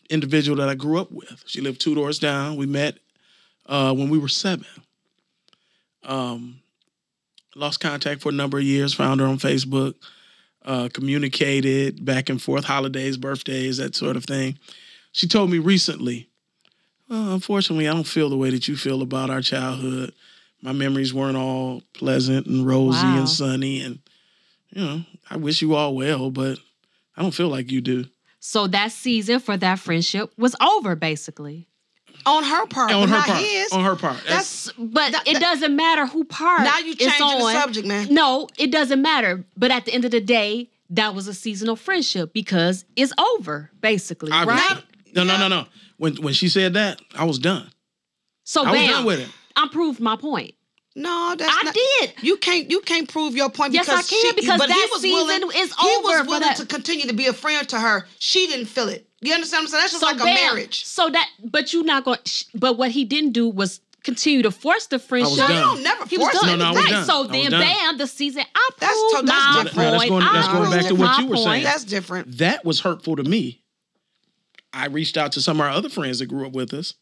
individual 0.10 0.58
that 0.58 0.70
I 0.70 0.76
grew 0.76 1.00
up 1.00 1.12
with. 1.12 1.44
She 1.48 1.62
lived 1.62 1.80
two 1.82 1.96
doors 1.96 2.20
down. 2.20 2.56
We 2.56 2.66
met 2.66 2.98
uh, 3.68 3.94
when 3.94 4.10
we 4.10 4.18
were 4.18 4.28
seven. 4.28 4.66
Um, 6.04 6.60
lost 7.56 7.80
contact 7.80 8.22
for 8.22 8.30
a 8.30 8.34
number 8.34 8.58
of 8.58 8.64
years. 8.64 8.94
Found 8.94 9.20
her 9.22 9.28
on 9.28 9.38
Facebook. 9.38 9.96
Uh, 10.66 10.88
communicated 10.94 12.06
back 12.06 12.30
and 12.30 12.42
forth, 12.42 12.64
holidays, 12.64 13.18
birthdays, 13.18 13.78
that 13.78 13.96
sort 13.96 14.16
of 14.16 14.24
thing. 14.24 14.58
She 15.12 15.28
told 15.28 15.52
me 15.52 15.60
recently, 15.60 16.30
well, 17.10 17.34
unfortunately, 17.34 17.86
I 17.90 17.94
don't 17.94 18.08
feel 18.08 18.30
the 18.30 18.38
way 18.38 18.50
that 18.50 18.68
you 18.70 18.78
feel 18.78 19.02
about 19.02 19.30
our 19.30 19.42
childhood. 19.42 20.14
My 20.62 20.72
memories 20.72 21.14
weren't 21.14 21.36
all 21.36 21.84
pleasant 21.94 22.48
and 22.48 22.66
rosy 22.66 23.04
Wow. 23.04 23.18
and 23.20 23.30
sunny, 23.30 23.82
and 23.82 24.00
you 24.70 24.82
know, 24.86 25.02
I 25.30 25.36
wish 25.36 25.62
you 25.62 25.76
all 25.76 25.94
well, 25.96 26.32
but 26.32 26.60
I 27.18 27.22
don't 27.22 27.34
feel 27.34 27.50
like 27.50 27.70
you 27.70 27.82
do. 27.82 28.06
So 28.40 28.66
that 28.68 28.94
season 28.94 29.42
for 29.42 29.58
that 29.58 29.80
friendship 29.80 30.32
was 30.38 30.56
over, 30.62 30.96
basically. 30.96 31.68
On 32.26 32.44
her 32.44 32.66
part, 32.68 32.92
on 32.92 33.02
but 33.02 33.10
her 33.10 33.16
not 33.18 33.26
part. 33.28 33.40
his. 33.42 33.72
On 33.72 33.84
her 33.84 33.96
part. 33.96 34.18
That's 34.28 34.72
But 34.78 35.12
That- 35.12 35.28
it 35.28 35.40
doesn't 35.40 35.76
matter 35.76 36.06
who 36.06 36.24
part. 36.24 36.64
now 36.64 36.78
you 36.80 36.92
it's 36.94 37.18
changing 37.18 37.40
the 37.40 37.52
subject, 37.54 37.88
man. 37.88 38.08
No, 38.14 38.48
it 38.58 38.72
doesn't 38.72 39.02
matter. 39.02 39.46
But 39.58 39.72
at 39.72 39.86
the 39.86 39.94
end 39.94 40.06
of 40.06 40.12
the 40.12 40.22
day, 40.22 40.70
that 40.90 41.16
was 41.16 41.28
a 41.28 41.34
seasonal 41.34 41.76
friendship 41.76 42.34
because 42.34 42.86
it's 42.96 43.14
over, 43.18 43.72
basically, 43.82 44.32
I 44.32 44.46
was- 44.46 44.56
right? 44.56 44.84
no, 45.16 45.24
no, 45.24 45.38
no, 45.38 45.48
no. 45.48 45.66
When 45.98 46.16
when 46.18 46.34
she 46.34 46.50
said 46.50 46.74
that, 46.74 47.02
I 47.16 47.24
was 47.26 47.40
done. 47.40 47.72
So 48.44 48.64
I 48.66 48.72
was 48.72 48.80
bam, 48.80 48.90
done 48.90 49.06
with 49.06 49.20
it. 49.20 49.30
I 49.56 49.68
proved 49.72 50.00
my 50.00 50.16
point. 50.16 50.54
No, 50.96 51.34
that's 51.38 51.52
I 51.52 51.64
not, 51.64 51.74
did. 51.74 52.14
You 52.22 52.38
can't 52.38 52.70
you 52.70 52.80
can't 52.82 53.08
prove 53.10 53.36
your 53.36 53.50
point 53.50 53.74
Yes, 53.74 53.86
because 53.88 54.00
I 54.06 54.08
can, 54.08 54.22
she, 54.22 54.34
because 54.42 54.60
but 54.60 54.70
he 54.70 54.74
that 54.80 54.90
was 54.92 55.02
season 55.02 55.26
willing, 55.26 55.42
is 55.58 55.74
he 55.76 55.96
over 55.96 56.04
was 56.08 56.20
for 56.22 56.26
willing 56.28 56.42
that. 56.42 56.58
to 56.58 56.66
continue 56.68 57.08
to 57.08 57.14
be 57.14 57.26
a 57.28 57.34
friend 57.34 57.68
to 57.70 57.80
her. 57.80 58.06
She 58.20 58.46
didn't 58.48 58.68
feel 58.68 58.90
it. 58.90 59.08
You 59.24 59.34
understand 59.34 59.62
what 59.62 59.66
I'm 59.66 59.68
saying? 59.70 59.82
That's 59.82 59.92
just 59.94 60.02
so 60.02 60.08
like 60.08 60.22
a 60.22 60.26
marriage. 60.26 60.86
So 60.86 61.10
that, 61.10 61.30
but 61.44 61.74
you're 61.74 61.84
not 61.84 62.04
going. 62.06 62.20
to 62.24 62.46
But 62.56 62.78
what 62.78 62.92
he 62.92 63.06
didn't 63.06 63.32
do 63.32 63.48
was 63.50 63.80
continue 64.04 64.42
to 64.44 64.52
force 64.52 64.88
the 64.88 65.00
friendship. 65.00 65.38
done. 65.38 65.52
You 65.52 65.60
don't 65.62 65.84
never 65.84 66.06
He 66.08 66.18
was 66.18 66.30
force 66.32 66.44
done. 66.46 66.60
No, 66.60 66.66
no, 66.66 66.66
I 66.66 66.72
was 66.74 66.84
right. 66.84 66.92
done. 66.92 67.06
So 67.06 67.16
I 67.16 67.20
was 67.22 67.30
then, 67.30 67.52
done. 67.52 67.62
bam, 67.62 67.98
the 67.98 68.08
season. 68.08 68.44
I 68.54 68.70
proved 68.78 68.82
That's 68.82 69.22
to- 69.22 69.26
that's 69.26 69.28
my 69.58 69.64
different. 69.64 69.78
Now, 69.78 69.92
that's 69.92 69.98
point. 70.04 70.10
going- 70.10 70.34
that's 70.34 70.48
going 70.50 70.72
back 70.72 70.86
to 70.88 70.96
what 70.96 71.18
you 71.20 71.26
were 71.28 71.36
point. 71.36 71.46
saying. 71.46 71.64
That's 71.64 71.84
different. 71.86 72.38
That 72.40 72.66
was 72.66 72.82
hurtful 72.82 73.16
to 73.16 73.24
me. 73.24 73.62
I 74.74 74.88
reached 74.88 75.18
out 75.18 75.32
to 75.34 75.42
some 75.42 75.60
of 75.62 75.66
our 75.68 75.72
other 75.72 75.88
friends 75.90 76.20
that 76.20 76.26
grew 76.26 76.46
up 76.46 76.54
with 76.54 76.74
us. 76.74 76.96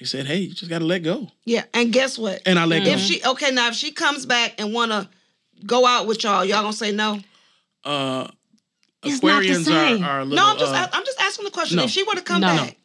They 0.00 0.06
said, 0.06 0.26
"Hey, 0.26 0.38
you 0.38 0.54
just 0.54 0.68
got 0.68 0.80
to 0.80 0.84
let 0.84 1.00
go," 1.04 1.30
Yeah, 1.44 1.64
and 1.72 1.92
guess 1.92 2.18
what? 2.18 2.42
and 2.46 2.58
I 2.58 2.64
let 2.64 2.82
if 2.86 2.94
go. 2.94 2.98
she 2.98 3.22
okay 3.24 3.52
now, 3.52 3.68
if 3.68 3.74
she 3.74 3.92
comes 3.92 4.26
back 4.26 4.54
and 4.58 4.72
wanna 4.74 5.08
go 5.64 5.86
out 5.86 6.08
with 6.08 6.24
y'all, 6.24 6.44
y'all 6.44 6.62
gonna 6.62 6.72
say 6.72 6.90
no? 6.90 7.20
Uh, 7.84 8.26
It's 9.04 9.22
not 9.22 9.42
the 9.42 9.48
Aquarians 9.48 9.64
same. 9.64 10.04
are, 10.04 10.08
are 10.10 10.20
a 10.20 10.24
little. 10.24 10.36
No, 10.44 10.52
I'm 10.52 10.58
just 10.58 10.72
uh, 10.74 10.88
I'm 10.92 11.04
just 11.04 11.20
asking 11.20 11.44
the 11.46 11.50
question. 11.50 11.76
no. 11.76 11.84
If 11.84 11.90
she 11.90 12.02
were 12.02 12.14
to 12.14 12.22
come 12.22 12.40
No. 12.40 12.48
back, 12.48 12.76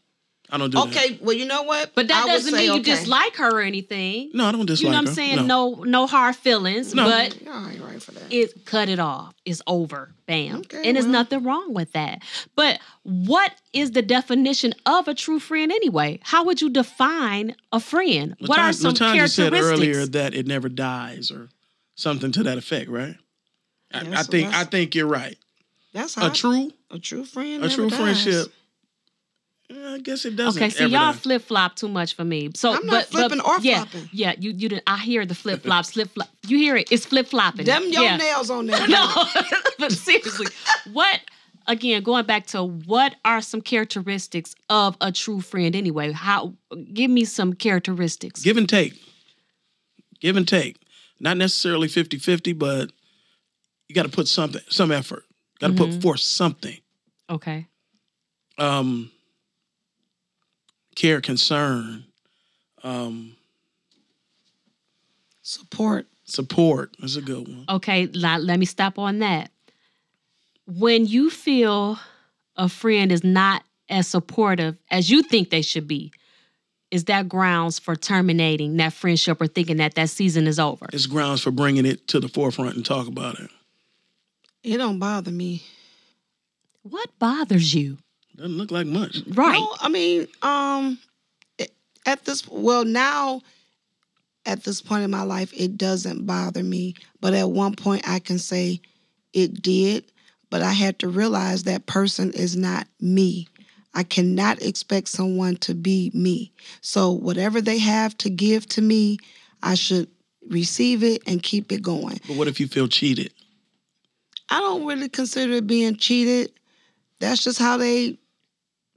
I 0.52 0.58
don't 0.58 0.72
do 0.72 0.78
that. 0.80 0.88
okay, 0.88 1.20
well 1.22 1.36
you 1.36 1.46
know 1.46 1.62
what? 1.64 1.92
But 1.96 2.08
that 2.08 2.18
I 2.24 2.26
would 2.26 2.32
doesn't 2.32 2.52
say 2.52 2.58
mean 2.60 2.66
you 2.74 2.82
okay. 2.82 2.96
dislike 2.96 3.36
her 3.36 3.50
or 3.58 3.62
anything. 3.62 4.32
No, 4.34 4.46
I 4.46 4.52
don't 4.52 4.66
dislike 4.66 4.80
her. 4.80 4.86
you 4.88 4.92
know 4.92 4.98
what 4.98 5.02
I'm 5.02 5.06
her. 5.08 5.14
saying? 5.14 5.48
No, 5.48 5.84
no, 5.86 6.08
hard 6.08 6.36
feelings. 6.36 6.94
No. 6.96 7.06
But 7.06 7.40
Y'all 7.42 7.68
ain't 7.70 7.82
right 7.84 8.02
for 8.02 8.12
that. 8.14 8.34
it 8.34 8.66
cut 8.66 8.90
it 8.90 9.00
off. 9.00 9.36
It's 9.46 9.62
over. 9.68 10.12
Bam. 10.26 10.58
Okay, 10.60 10.82
and 10.88 10.96
there's 10.96 11.06
well. 11.06 11.14
nothing 11.14 11.44
wrong 11.44 11.74
with 11.74 11.92
that. 11.94 12.22
But 12.56 12.80
what 13.04 13.52
is 13.74 13.92
the 13.92 14.02
definition 14.02 14.74
of 14.86 15.08
a 15.08 15.14
true 15.16 15.40
friend 15.40 15.72
anyway? 15.72 16.20
How 16.24 16.44
would 16.46 16.62
you 16.62 16.70
define 16.70 17.56
a 17.72 17.80
friend? 17.80 18.36
what 18.46 18.58
are 18.60 18.70
Latan- 18.70 18.74
some 18.76 18.94
Latanya 18.94 19.30
said 19.30 19.52
characteristics? 19.52 19.66
earlier 19.66 20.06
that 20.08 20.34
it 20.36 20.46
never 20.48 20.70
dies 20.70 21.32
or 21.32 21.50
something 21.96 22.32
to 22.32 22.44
that 22.44 22.58
effect, 22.58 22.90
right? 22.90 23.16
I, 23.92 24.02
Yeah, 24.04 24.20
I 24.20 24.22
so 24.22 24.32
think 24.32 24.48
I 24.48 24.52
that's- 24.52 24.68
think 24.70 24.94
you're 24.96 25.08
right. 25.08 25.36
That's 25.94 26.18
A 26.18 26.30
true 26.30 26.72
a 26.92 27.00
true 27.00 27.26
friend. 27.26 27.64
a 27.64 27.68
never 27.68 27.74
true 27.74 27.90
dies. 27.90 28.00
friendship. 28.00 28.54
yeah, 29.70 29.94
I 29.94 30.00
guess 30.00 30.26
it 30.26 30.36
doesn't. 30.36 30.62
Okay, 30.62 30.70
see, 30.70 30.84
ever 30.86 30.92
y'all 30.94 31.14
flip 31.14 31.42
flop 31.44 31.76
too 31.76 31.88
much 31.88 32.16
for 32.16 32.24
me. 32.24 32.50
So, 32.56 32.72
I'm 32.74 32.86
not 32.86 32.92
but, 32.92 33.06
flipping 33.08 33.38
but, 33.40 33.48
or 33.48 33.60
yeah, 33.62 33.86
flopping. 33.86 34.10
Yeah, 34.12 34.34
you 34.40 34.52
you 34.52 34.70
didn't. 34.70 34.84
I 34.88 34.98
hear 34.98 35.26
the 35.26 35.36
flip 35.36 35.62
flop, 35.64 35.86
flip 35.88 36.10
flop. 36.10 36.30
You 36.48 36.58
hear 36.58 36.76
it? 36.76 36.92
It's 36.92 37.06
flip 37.06 37.28
flopping. 37.28 37.66
Them 37.66 37.84
your 37.90 38.04
yeah. 38.04 38.18
nails 38.18 38.50
on 38.50 38.66
there. 38.68 38.88
No, 38.88 39.08
but 39.80 39.92
seriously, 39.92 40.48
what? 40.94 41.20
Again, 41.68 42.02
going 42.02 42.26
back 42.26 42.48
to 42.48 42.64
what 42.64 43.16
are 43.26 43.42
some 43.42 43.62
characteristics 43.62 44.56
of 44.70 44.98
a 45.02 45.12
true 45.12 45.40
friend 45.40 45.76
anyway? 45.76 46.12
How? 46.12 46.54
Give 46.94 47.12
me 47.12 47.26
some 47.26 47.54
characteristics. 47.54 48.42
give 48.42 48.58
and 48.58 48.68
take. 48.68 48.94
Give 50.20 50.36
and 50.36 50.48
take. 50.48 50.78
Not 51.20 51.38
necessarily 51.38 51.88
50-50, 51.88 52.58
but 52.58 52.92
you 53.88 53.94
got 53.94 54.04
to 54.04 54.10
put 54.10 54.28
something, 54.28 54.62
some 54.70 54.92
effort. 54.92 55.26
Got 55.60 55.68
to 55.68 55.74
Mhm. 55.74 55.78
put 55.78 56.02
forth 56.02 56.20
something. 56.22 56.78
Okay. 57.30 57.68
Um, 58.58 59.12
care, 60.96 61.22
concern, 61.22 62.06
um, 62.84 63.36
Support. 65.42 66.08
support. 66.26 66.96
is 67.00 67.16
a 67.18 67.22
good 67.22 67.48
one. 67.48 67.66
Okay, 67.70 68.08
let, 68.08 68.44
let 68.44 68.60
me 68.60 68.66
stop 68.66 69.00
on 69.00 69.20
that. 69.20 69.52
When 70.68 71.06
you 71.08 71.30
feel 71.30 72.00
a 72.56 72.70
friend 72.70 73.12
is 73.12 73.24
not 73.24 73.64
as 73.90 74.08
supportive 74.08 74.78
as 74.92 75.10
you 75.10 75.24
think 75.24 75.50
they 75.50 75.62
should 75.64 75.88
be, 75.88 76.12
is 76.92 77.06
that 77.06 77.28
grounds 77.30 77.80
for 77.80 77.96
terminating 77.96 78.78
that 78.78 78.94
friendship 78.94 79.42
or 79.42 79.48
thinking 79.48 79.78
that 79.78 79.96
that 79.96 80.10
season 80.10 80.46
is 80.48 80.60
over? 80.60 80.88
It's 80.94 81.06
grounds 81.08 81.42
for 81.42 81.52
bringing 81.52 81.86
it 81.86 82.08
to 82.10 82.20
the 82.20 82.28
forefront 82.30 82.76
and 82.76 82.86
talk 82.86 83.08
about 83.08 83.40
it. 83.40 83.50
It 84.64 84.78
don't 84.78 85.00
bother 85.00 85.32
me. 85.32 85.64
What 86.84 87.18
bothers 87.20 87.74
you? 87.74 87.98
Doesn't 88.36 88.58
look 88.58 88.72
like 88.72 88.88
much. 88.88 89.20
Right. 89.28 89.60
No, 89.60 89.76
I 89.82 89.90
mean, 89.90 90.28
um, 90.42 91.00
at 92.06 92.26
this 92.26 92.48
well 92.48 92.86
now, 92.86 93.42
at 94.46 94.64
this 94.64 94.82
point 94.82 95.04
in 95.04 95.12
my 95.12 95.24
life, 95.24 95.52
it 95.56 95.78
doesn't 95.78 96.26
bother 96.26 96.64
me. 96.64 96.96
But 97.22 97.34
at 97.34 97.50
one 97.50 97.76
point, 97.76 98.08
I 98.08 98.20
can 98.20 98.40
say 98.40 98.82
it 99.34 99.62
did. 99.62 100.06
But 100.50 100.64
I 100.64 100.72
had 100.72 101.00
to 101.00 101.10
realize 101.10 101.64
that 101.64 101.86
person 101.86 102.32
is 102.32 102.56
not 102.56 102.88
me. 103.00 103.48
I 103.94 104.04
cannot 104.04 104.62
expect 104.62 105.10
someone 105.10 105.58
to 105.58 105.76
be 105.76 106.12
me. 106.14 106.52
So 106.82 107.12
whatever 107.12 107.62
they 107.62 107.78
have 107.78 108.18
to 108.20 108.30
give 108.30 108.68
to 108.70 108.82
me, 108.82 109.20
I 109.62 109.76
should 109.76 110.08
receive 110.48 111.04
it 111.04 111.22
and 111.28 111.44
keep 111.44 111.72
it 111.72 111.82
going. 111.82 112.20
But 112.28 112.38
what 112.38 112.48
if 112.48 112.60
you 112.60 112.68
feel 112.68 112.88
cheated? 112.88 113.34
I 114.50 114.60
don't 114.60 114.86
really 114.86 115.10
consider 115.10 115.54
it 115.54 115.68
being 115.68 115.96
cheated. 115.96 116.52
That's 117.20 117.44
just 117.44 117.60
how 117.60 117.78
they 117.78 118.18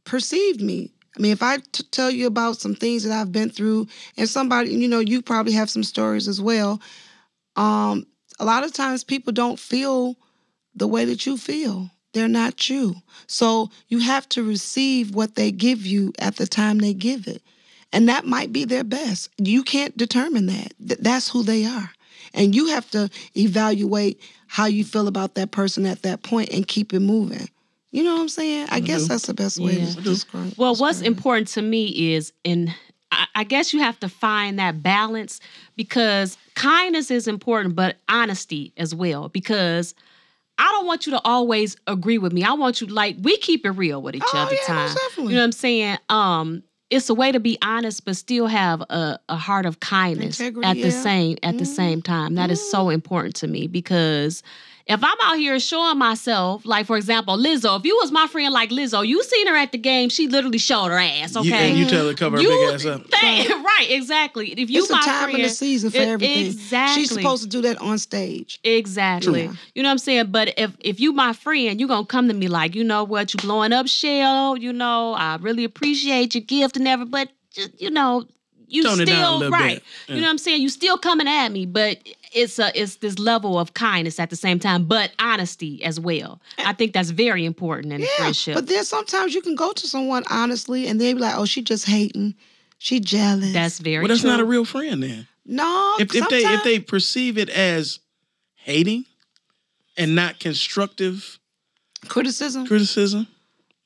perceived 0.04 0.61
me. 0.62 0.92
I 1.16 1.21
mean, 1.21 1.32
if 1.32 1.42
I 1.42 1.59
t- 1.59 1.85
tell 1.90 2.11
you 2.11 2.26
about 2.26 2.59
some 2.61 2.75
things 2.75 3.04
that 3.04 3.12
I've 3.12 3.32
been 3.32 3.50
through, 3.50 3.87
and 4.16 4.28
somebody, 4.28 4.71
you 4.75 4.88
know, 4.88 5.00
you 5.00 5.23
probably 5.23 5.52
have 5.52 5.71
some 5.71 5.85
stories 5.85 6.28
as 6.28 6.40
well. 6.40 6.80
Um, 7.56 8.06
a 8.40 8.44
lot 8.44 8.64
of 8.64 8.73
times 8.73 9.04
people 9.04 9.32
don't 9.32 9.59
feel 9.59 10.16
the 10.75 10.88
way 10.88 11.04
that 11.04 11.26
you 11.26 11.37
feel. 11.37 11.90
They're 12.12 12.28
not 12.28 12.68
you. 12.68 12.97
So 13.26 13.71
you 13.88 14.00
have 14.00 14.28
to 14.30 14.42
receive 14.42 15.14
what 15.14 15.35
they 15.35 15.50
give 15.52 15.87
you 15.87 16.12
at 16.18 16.37
the 16.37 16.47
time 16.47 16.78
they 16.78 16.94
give 16.94 17.26
it. 17.26 17.42
And 17.92 18.09
that 18.09 18.26
might 18.26 18.52
be 18.52 18.64
their 18.64 18.85
best. 18.85 19.30
You 19.38 19.62
can't 19.62 19.97
determine 19.97 20.47
that. 20.47 20.73
Th- 20.87 21.00
That's 21.00 21.28
who 21.30 21.42
they 21.42 21.64
are. 21.64 21.90
And 22.34 22.54
you 22.54 22.66
have 22.68 22.90
to 22.90 23.10
evaluate 23.36 24.20
how 24.46 24.66
you 24.66 24.84
feel 24.84 25.08
about 25.08 25.34
that 25.34 25.50
person 25.50 25.86
at 25.86 26.02
that 26.02 26.22
point 26.22 26.50
and 26.50 26.66
keep 26.66 26.92
it 26.94 27.00
moving. 27.00 27.48
You 27.90 28.04
know 28.04 28.14
what 28.14 28.22
I'm 28.22 28.28
saying? 28.28 28.68
I 28.70 28.80
guess 28.80 29.06
that's 29.08 29.26
the 29.26 29.34
best 29.34 29.60
way 29.60 29.74
Yeah. 29.78 29.90
to 29.90 30.00
describe 30.00 30.54
Well, 30.56 30.74
what's 30.76 30.98
describe 30.98 31.06
important 31.14 31.48
to 31.48 31.62
me 31.62 32.14
is, 32.14 32.32
and 32.44 32.74
I, 33.10 33.26
I 33.34 33.44
guess 33.44 33.74
you 33.74 33.80
have 33.80 34.00
to 34.00 34.08
find 34.08 34.58
that 34.58 34.82
balance 34.82 35.40
because 35.76 36.38
kindness 36.54 37.10
is 37.10 37.28
important, 37.28 37.74
but 37.76 37.96
honesty 38.08 38.72
as 38.78 38.94
well. 38.94 39.28
Because 39.28 39.94
I 40.58 40.64
don't 40.64 40.86
want 40.86 41.06
you 41.06 41.12
to 41.12 41.20
always 41.22 41.76
agree 41.86 42.16
with 42.18 42.32
me. 42.32 42.44
I 42.44 42.52
want 42.54 42.80
you 42.80 42.86
like 42.86 43.16
we 43.22 43.36
keep 43.38 43.66
it 43.66 43.70
real 43.72 44.00
with 44.00 44.14
each 44.16 44.22
Oh, 44.32 44.38
other. 44.38 44.54
yeah, 44.54 44.66
time, 44.66 44.94
definitely. 44.94 45.33
you 45.35 45.37
know 45.37 45.42
what 45.42 45.44
I'm 45.46 45.52
saying? 45.52 45.98
Um, 46.09 46.62
it's 46.92 47.09
a 47.09 47.14
way 47.14 47.33
to 47.33 47.40
be 47.40 47.57
honest, 47.62 48.05
but 48.05 48.16
still 48.16 48.46
have 48.46 48.83
a, 48.83 49.18
a 49.28 49.37
heart 49.37 49.66
of 49.66 49.81
kindness 49.81 50.38
Integrity, 50.38 50.68
at 50.68 50.74
the 50.83 50.90
yeah. 50.94 51.02
same 51.02 51.37
at 51.42 51.59
the 51.59 51.64
Mhm. 51.64 51.74
same 51.76 52.02
time. 52.02 52.35
That 52.35 52.50
is 52.50 52.61
so 52.70 52.90
important 52.90 53.35
to 53.37 53.48
me 53.48 53.66
because 53.66 54.42
if 54.87 55.03
I'm 55.03 55.16
out 55.23 55.37
here 55.38 55.59
showing 55.61 55.99
myself, 55.99 56.64
like 56.66 56.87
for 56.87 56.97
example, 56.97 57.37
Lizzo, 57.37 57.79
if 57.79 57.85
you 57.85 57.97
was 58.01 58.11
my 58.11 58.27
friend 58.27 58.53
like 58.53 58.71
Lizzo, 58.71 59.07
you 59.07 59.23
seen 59.23 59.47
her 59.47 59.57
at 59.57 59.73
the 59.73 59.79
game, 59.79 60.09
she 60.09 60.27
literally 60.29 60.59
showed 60.59 60.87
her 60.88 60.99
ass. 60.99 61.37
Okay, 61.37 61.49
You, 61.49 61.55
and 61.55 61.79
you 61.79 61.87
tell 61.87 62.07
her 62.07 62.12
to 62.12 62.18
cover 62.18 62.37
her 62.37 62.42
big 62.42 62.75
ass 62.75 62.85
up. 62.87 63.07
Thank- 63.11 63.49
right, 63.49 63.87
exactly. 63.90 64.53
If 64.53 64.71
you 64.71 64.81
it's 64.83 64.90
a 64.90 64.95
my 64.95 65.01
time 65.03 65.23
friend, 65.25 65.37
and 65.38 65.47
a 65.47 65.49
season 65.51 65.90
for 65.90 65.97
it- 65.99 66.09
everything. 66.09 66.47
Exactly. 66.47 67.03
She's 67.03 67.11
supposed 67.12 67.42
to 67.45 67.49
do 67.49 67.61
that 67.62 67.79
on 67.81 67.99
stage. 67.99 68.61
Exactly. 68.64 69.47
True. 69.49 69.57
You 69.75 69.83
know 69.83 69.88
what 69.88 69.92
I'm 69.92 69.99
saying? 69.99 70.27
But 70.31 70.55
if 70.59 70.77
if 70.81 71.01
you 71.01 71.12
my 71.12 71.33
friend, 71.33 71.81
you 71.81 71.87
gonna 71.87 72.07
come 72.07 72.29
to 72.29 72.35
me 72.35 72.49
like, 72.49 72.75
you 72.75 72.85
know 72.85 73.05
what, 73.05 73.33
you 73.33 73.38
blowing 73.38 73.73
up, 73.73 73.87
Shell. 73.87 74.57
You 74.59 74.73
know, 74.73 75.14
I 75.14 75.37
really 75.40 75.64
appreciate 75.64 76.35
your 76.35 76.42
gift 76.42 76.77
and 76.77 76.88
everything, 76.88 77.11
but 77.11 77.29
just, 77.51 77.81
you 77.81 77.90
know, 77.90 78.25
you 78.66 78.83
Tone 78.85 79.01
it 79.01 79.05
down 79.05 79.16
a 79.16 79.18
still 79.18 79.37
little 79.38 79.53
right. 79.53 79.83
bit. 80.07 80.14
You 80.14 80.21
know 80.23 80.27
what 80.27 80.31
I'm 80.31 80.38
saying? 80.38 80.62
You 80.62 80.71
still 80.71 80.97
coming 80.97 81.29
at 81.29 81.49
me, 81.49 81.66
but 81.66 81.99
it's 82.35 82.59
a 82.59 82.71
it's 82.81 82.97
this 82.97 83.18
level 83.18 83.59
of 83.59 83.75
kindness 83.75 84.18
at 84.21 84.31
the 84.31 84.37
same 84.37 84.59
time, 84.59 84.85
but 84.87 85.12
honesty 85.18 85.83
as 85.85 85.99
well. 86.01 86.40
I 86.59 86.73
think 86.73 86.92
that's 86.92 87.11
very 87.11 87.45
important 87.45 87.92
in 87.92 88.01
a 88.01 88.05
Yeah. 88.05 88.11
friendship. 88.16 88.55
But 88.55 88.66
then 88.68 88.85
sometimes 88.85 89.35
you 89.35 89.42
can 89.42 89.55
go 89.55 89.73
to 89.73 89.87
someone 89.87 90.25
honestly 90.31 90.87
and 90.87 91.01
they 91.01 91.12
be 91.12 91.21
like, 91.21 91.37
oh, 91.37 91.45
she 91.45 91.62
just 91.62 91.87
hating. 91.87 92.35
She 92.79 92.99
jealous. 93.01 93.53
that's 93.53 93.79
very 93.79 93.99
Well, 94.03 94.09
that's 94.09 94.23
true. 94.23 94.31
not 94.31 94.40
a 94.40 94.45
real 94.45 94.64
friend 94.64 95.03
then. 95.03 95.27
no. 95.45 95.95
If, 96.01 96.14
if 96.14 96.29
they 96.29 96.42
if 96.45 96.64
they 96.64 96.79
perceive 96.81 97.38
it 97.38 97.49
as 97.51 98.01
hating 98.55 99.05
and 99.97 100.14
not 100.14 100.38
constructive 100.40 101.38
criticism, 102.09 102.66
criticism, 102.66 103.27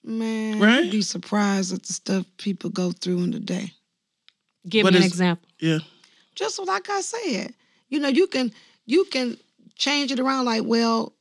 man, 0.04 0.58
Right? 0.60 0.84
you'd 0.84 0.92
be 0.92 1.02
surprised 1.02 1.72
at 1.74 1.82
the 1.82 1.92
stuff 1.92 2.24
people 2.38 2.70
go 2.70 2.92
through 2.92 3.24
in 3.24 3.30
the 3.32 3.40
day. 3.40 3.72
Give 4.68 4.84
But 4.84 4.92
me 4.94 5.00
an 5.00 5.04
example. 5.04 5.48
yeah. 5.58 5.78
just 6.34 6.58
like 6.66 6.88
I 6.90 7.00
said, 7.00 7.54
you 7.88 8.00
know, 8.00 8.08
you 8.08 8.26
can 8.26 8.52
you 8.86 9.04
can 9.06 9.36
change 9.76 10.12
it 10.12 10.20
around 10.20 10.44
like, 10.44 10.62
well, 10.64 11.12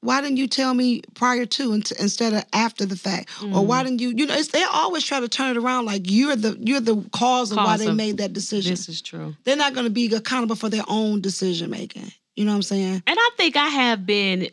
why 0.00 0.20
didn't 0.20 0.36
you 0.36 0.46
tell 0.46 0.74
me 0.74 1.00
prior 1.14 1.46
to 1.46 1.72
instead 1.72 2.34
of 2.34 2.44
after 2.52 2.84
the 2.84 2.96
fact, 2.96 3.30
or 3.42 3.64
why 3.64 3.78
mm-hmm. 3.78 3.96
didn't 3.96 4.00
you? 4.02 4.08
You 4.10 4.26
know, 4.26 4.34
it's, 4.34 4.48
they 4.48 4.62
always 4.62 5.04
try 5.04 5.18
to 5.20 5.28
turn 5.28 5.56
it 5.56 5.56
around 5.56 5.86
like 5.86 6.02
you're 6.04 6.36
the 6.36 6.56
you're 6.60 6.80
the 6.80 7.02
cause 7.12 7.50
of 7.50 7.56
why 7.56 7.78
they 7.78 7.86
of 7.86 7.96
made 7.96 8.18
that 8.18 8.32
decision. 8.32 8.72
This 8.72 8.88
is 8.88 9.00
true. 9.00 9.34
They're 9.44 9.56
not 9.56 9.72
going 9.72 9.86
to 9.86 9.90
be 9.90 10.14
accountable 10.14 10.56
for 10.56 10.68
their 10.68 10.84
own 10.88 11.20
decision 11.20 11.70
making. 11.70 12.12
You 12.36 12.44
know 12.44 12.50
what 12.50 12.56
I'm 12.56 12.62
saying? 12.62 13.02
And 13.06 13.16
I 13.18 13.30
think 13.36 13.56
I 13.56 13.68
have 13.68 14.04
been, 14.04 14.48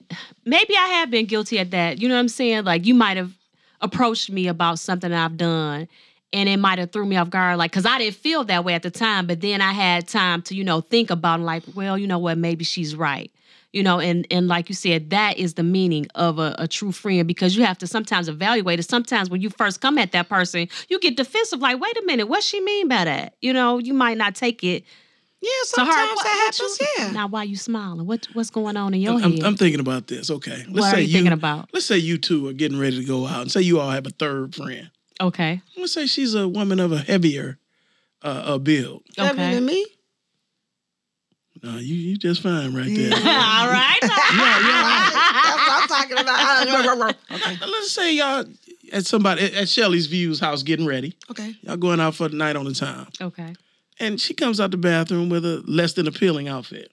maybe 0.45 0.75
I 0.77 0.87
have 0.87 1.09
been 1.09 1.25
guilty 1.25 1.57
at 1.57 1.71
that. 1.71 1.99
You 1.99 2.07
know 2.07 2.13
what 2.13 2.19
I'm 2.19 2.29
saying? 2.29 2.63
Like 2.63 2.85
you 2.85 2.93
might 2.93 3.17
have 3.17 3.33
approached 3.81 4.29
me 4.29 4.47
about 4.47 4.77
something 4.77 5.09
that 5.09 5.25
I've 5.25 5.37
done 5.37 5.87
and 6.33 6.47
it 6.49 6.57
might 6.57 6.79
have 6.79 6.91
threw 6.91 7.05
me 7.05 7.15
off 7.17 7.29
guard. 7.29 7.57
Like, 7.57 7.71
cause 7.71 7.85
I 7.85 7.97
didn't 7.97 8.15
feel 8.15 8.43
that 8.45 8.63
way 8.63 8.73
at 8.73 8.83
the 8.83 8.91
time, 8.91 9.27
but 9.27 9.41
then 9.41 9.61
I 9.61 9.71
had 9.73 10.07
time 10.07 10.41
to, 10.43 10.55
you 10.55 10.63
know, 10.63 10.81
think 10.81 11.09
about 11.09 11.39
it, 11.39 11.43
like, 11.43 11.63
well, 11.75 11.97
you 11.97 12.07
know 12.07 12.19
what, 12.19 12.37
maybe 12.37 12.63
she's 12.63 12.95
right. 12.95 13.31
You 13.73 13.83
know, 13.83 14.01
and 14.01 14.27
and 14.29 14.49
like 14.49 14.67
you 14.67 14.75
said, 14.75 15.11
that 15.11 15.37
is 15.37 15.53
the 15.53 15.63
meaning 15.63 16.05
of 16.15 16.39
a, 16.39 16.53
a 16.59 16.67
true 16.67 16.91
friend 16.91 17.25
because 17.25 17.55
you 17.55 17.63
have 17.63 17.77
to 17.77 17.87
sometimes 17.87 18.27
evaluate 18.27 18.79
it. 18.79 18.83
Sometimes 18.83 19.29
when 19.29 19.39
you 19.39 19.49
first 19.49 19.79
come 19.79 19.97
at 19.97 20.11
that 20.11 20.27
person, 20.27 20.67
you 20.89 20.99
get 20.99 21.15
defensive, 21.15 21.59
like, 21.61 21.79
wait 21.79 21.95
a 21.97 22.03
minute, 22.05 22.27
what 22.27 22.43
she 22.43 22.59
mean 22.59 22.89
by 22.89 23.05
that? 23.05 23.35
You 23.41 23.53
know, 23.53 23.77
you 23.77 23.93
might 23.93 24.17
not 24.17 24.35
take 24.35 24.61
it 24.65 24.83
Yeah, 25.41 25.47
to 25.63 25.67
sometimes 25.67 25.95
heart. 25.95 26.15
What- 26.17 26.23
that 26.25 26.51
happens. 26.53 26.79
you- 26.81 26.87
yeah. 26.97 27.11
Now, 27.11 27.27
why 27.27 27.43
you 27.43 27.55
smiling? 27.55 28.05
What 28.05 28.27
what's 28.33 28.49
going 28.49 28.75
on 28.75 28.93
in 28.93 28.99
your 28.99 29.13
I'm, 29.21 29.31
head? 29.37 29.43
I'm 29.43 29.55
thinking 29.55 29.79
about 29.79 30.07
this. 30.07 30.29
Okay, 30.29 30.57
let's 30.67 30.69
What 30.69 30.91
say 30.91 30.97
are 30.97 30.99
you 30.99 31.13
thinking 31.13 31.31
about? 31.31 31.69
Let's 31.71 31.85
say 31.85 31.97
you 31.97 32.17
two 32.17 32.49
are 32.49 32.53
getting 32.53 32.77
ready 32.77 32.97
to 32.99 33.05
go 33.05 33.25
out, 33.25 33.41
and 33.43 33.51
say 33.51 33.61
you 33.61 33.79
all 33.79 33.89
have 33.91 34.05
a 34.05 34.09
third 34.11 34.53
friend. 34.53 34.91
Okay. 35.21 35.61
Let's 35.77 35.93
say 35.93 36.07
she's 36.07 36.33
a 36.33 36.47
woman 36.47 36.79
of 36.79 36.91
a 36.91 36.97
heavier 36.97 37.59
uh, 38.23 38.43
uh, 38.45 38.57
build. 38.57 39.03
Heavier 39.17 39.55
than 39.55 39.65
me. 39.65 39.85
No, 41.63 41.77
you 41.77 41.93
you 41.95 42.17
just 42.17 42.41
fine 42.41 42.73
right 42.73 42.87
there. 42.87 43.13
All 43.15 43.21
right. 43.21 43.99
That's 44.01 44.17
what 44.17 45.71
I'm 45.71 45.87
talking 45.87 46.17
about. 46.17 47.15
okay. 47.31 47.57
Let's 47.61 47.91
say 47.91 48.15
y'all 48.15 48.45
at 48.91 49.05
somebody 49.05 49.43
at 49.55 49.69
Shelly's 49.69 50.07
Views 50.07 50.39
house 50.39 50.63
getting 50.63 50.87
ready. 50.87 51.15
Okay. 51.29 51.53
Y'all 51.61 51.77
going 51.77 51.99
out 51.99 52.15
for 52.15 52.27
the 52.29 52.35
night 52.35 52.55
on 52.55 52.65
the 52.65 52.73
town, 52.73 53.07
okay. 53.21 53.53
and 53.99 54.19
she 54.19 54.33
comes 54.33 54.59
out 54.59 54.71
the 54.71 54.77
bathroom 54.77 55.29
with 55.29 55.45
a 55.45 55.63
less 55.67 55.93
than 55.93 56.07
appealing 56.07 56.47
outfit. 56.47 56.91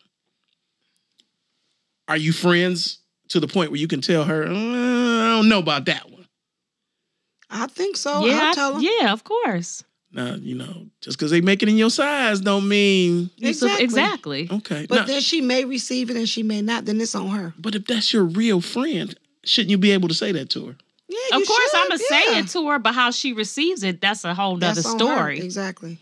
Are 2.07 2.19
you 2.19 2.33
friends 2.33 2.99
to 3.29 3.41
the 3.41 3.49
point 3.49 3.71
where 3.71 3.81
you 3.81 3.89
can 3.89 4.03
tell 4.03 4.25
her, 4.25 4.45
"Uh, 4.45 4.51
I 4.51 5.29
don't 5.29 5.49
know 5.49 5.61
about 5.61 5.87
that 5.87 6.11
one? 6.11 6.18
I 7.51 7.67
think 7.67 7.97
so. 7.97 8.27
yeah. 8.27 8.35
I'll 8.41 8.51
I- 8.51 8.55
tell 8.55 8.73
them. 8.75 8.83
yeah. 9.01 9.13
Of 9.13 9.25
course. 9.25 9.85
Now, 10.11 10.37
you 10.37 10.55
know, 10.55 10.87
just 11.03 11.19
because 11.19 11.31
they 11.31 11.43
make 11.43 11.63
it 11.63 11.69
in 11.69 11.77
your 11.77 11.91
size 11.91 12.41
don't 12.41 12.67
mean 12.67 13.29
Exactly. 13.43 13.85
Exactly. 13.85 14.49
okay. 14.51 14.87
But 14.89 14.95
Now- 15.01 15.05
then 15.05 15.21
she 15.21 15.41
may 15.43 15.65
receive 15.67 16.09
it 16.11 16.17
and 16.17 16.29
she 16.29 16.43
may 16.43 16.63
not. 16.63 16.87
Then 16.87 17.01
it's 17.01 17.15
on 17.15 17.29
her. 17.29 17.53
but 17.59 17.75
if 17.75 17.85
that's 17.87 18.13
your 18.13 18.25
real 18.25 18.61
friend, 18.63 19.15
shouldn't 19.45 19.71
you 19.71 19.77
be 19.79 19.91
able 19.91 20.09
to 20.09 20.15
say 20.15 20.33
that 20.33 20.49
to 20.51 20.67
her? 20.67 20.77
Yeah, 21.11 21.37
Of 21.37 21.41
you 21.41 21.47
course, 21.47 21.71
should, 21.71 21.79
I'm 21.81 21.89
gonna 21.89 22.01
yeah. 22.11 22.23
say 22.25 22.39
it 22.39 22.49
to 22.49 22.69
her, 22.69 22.79
but 22.79 22.95
how 22.95 23.11
she 23.11 23.33
receives 23.35 23.83
it, 23.83 24.01
that's 24.01 24.25
a 24.25 24.35
whole 24.35 24.57
nother 24.57 24.77
That's 24.77 24.87
on 24.87 24.99
her. 24.99 24.99
story. 24.99 25.41
Exactly. 25.41 25.99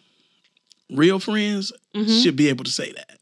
Real 0.90 1.18
friends 1.18 1.72
Mhm. 1.94 2.22
should 2.22 2.37
be 2.37 2.48
able 2.48 2.64
to 2.64 2.70
say 2.70 2.92
that. 2.92 3.18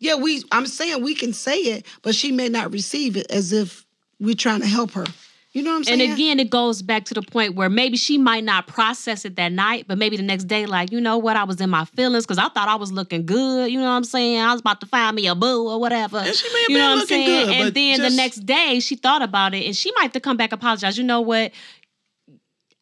Yeah, 0.00 0.14
we. 0.16 0.42
I'm 0.52 0.66
saying 0.66 1.02
we 1.02 1.14
can 1.14 1.32
say 1.32 1.56
it, 1.58 1.86
but 2.02 2.14
she 2.14 2.30
may 2.32 2.48
not 2.48 2.72
receive 2.72 3.16
it 3.16 3.26
as 3.30 3.52
if 3.52 3.86
we're 4.20 4.34
trying 4.34 4.60
to 4.60 4.66
help 4.66 4.92
her. 4.92 5.06
You 5.54 5.62
know 5.62 5.70
what 5.70 5.76
I'm 5.76 5.84
saying? 5.84 6.00
And 6.00 6.12
again, 6.12 6.40
it 6.40 6.50
goes 6.50 6.82
back 6.82 7.04
to 7.04 7.14
the 7.14 7.22
point 7.22 7.54
where 7.54 7.68
maybe 7.70 7.96
she 7.96 8.18
might 8.18 8.42
not 8.42 8.66
process 8.66 9.24
it 9.24 9.36
that 9.36 9.52
night, 9.52 9.86
but 9.86 9.98
maybe 9.98 10.16
the 10.16 10.22
next 10.24 10.44
day, 10.44 10.66
like, 10.66 10.90
you 10.90 11.00
know 11.00 11.16
what, 11.16 11.36
I 11.36 11.44
was 11.44 11.60
in 11.60 11.70
my 11.70 11.84
feelings 11.84 12.26
because 12.26 12.38
I 12.38 12.48
thought 12.48 12.66
I 12.66 12.74
was 12.74 12.90
looking 12.90 13.24
good. 13.24 13.70
You 13.70 13.78
know 13.78 13.84
what 13.84 13.92
I'm 13.92 14.02
saying? 14.02 14.40
I 14.40 14.50
was 14.50 14.60
about 14.60 14.80
to 14.80 14.86
find 14.86 15.14
me 15.14 15.28
a 15.28 15.34
boo 15.36 15.68
or 15.68 15.78
whatever. 15.78 16.18
And 16.18 16.34
she 16.34 16.52
may 16.52 16.60
have 16.62 16.68
you 16.70 16.78
know 16.78 16.80
been 16.80 16.88
what 16.88 16.92
I'm 16.92 16.98
looking 16.98 17.26
saying? 17.26 17.46
good, 17.46 17.54
and 17.66 17.74
then 17.74 17.96
just- 17.98 18.10
the 18.10 18.16
next 18.16 18.36
day, 18.46 18.80
she 18.80 18.96
thought 18.96 19.22
about 19.22 19.54
it 19.54 19.64
and 19.64 19.76
she 19.76 19.92
might 19.92 20.02
have 20.02 20.12
to 20.12 20.20
come 20.20 20.36
back 20.36 20.50
and 20.50 20.60
apologize. 20.60 20.98
You 20.98 21.04
know 21.04 21.20
what? 21.20 21.52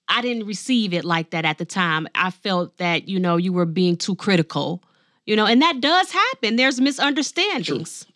I 0.08 0.22
didn't 0.22 0.46
receive 0.46 0.94
it 0.94 1.04
like 1.04 1.30
that 1.30 1.44
at 1.44 1.58
the 1.58 1.64
time. 1.66 2.08
I 2.14 2.30
felt 2.30 2.78
that, 2.78 3.06
you 3.06 3.20
know, 3.20 3.36
you 3.36 3.52
were 3.52 3.66
being 3.66 3.96
too 3.96 4.14
critical. 4.16 4.82
You 5.26 5.36
know, 5.36 5.46
and 5.46 5.60
that 5.62 5.80
does 5.80 6.10
happen. 6.10 6.56
There's 6.56 6.80
misunderstandings. 6.80 8.04
True. 8.04 8.11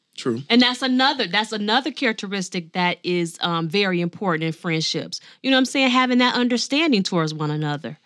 And 0.50 0.62
that's 0.62 0.82
another 0.82 1.26
that's 1.26 1.52
another 1.52 1.90
characteristic 1.90 2.72
that 2.72 2.98
is 3.02 3.38
um, 3.40 3.68
very 3.68 4.00
important 4.00 4.44
in 4.44 4.52
friendships. 4.52 5.20
You 5.42 5.50
know 5.50 5.56
what 5.56 5.60
I'm 5.60 5.64
saying? 5.66 5.90
Having 5.90 6.18
that 6.18 6.34
understanding 6.34 7.02
towards 7.02 7.34
one 7.34 7.50
another. 7.50 7.98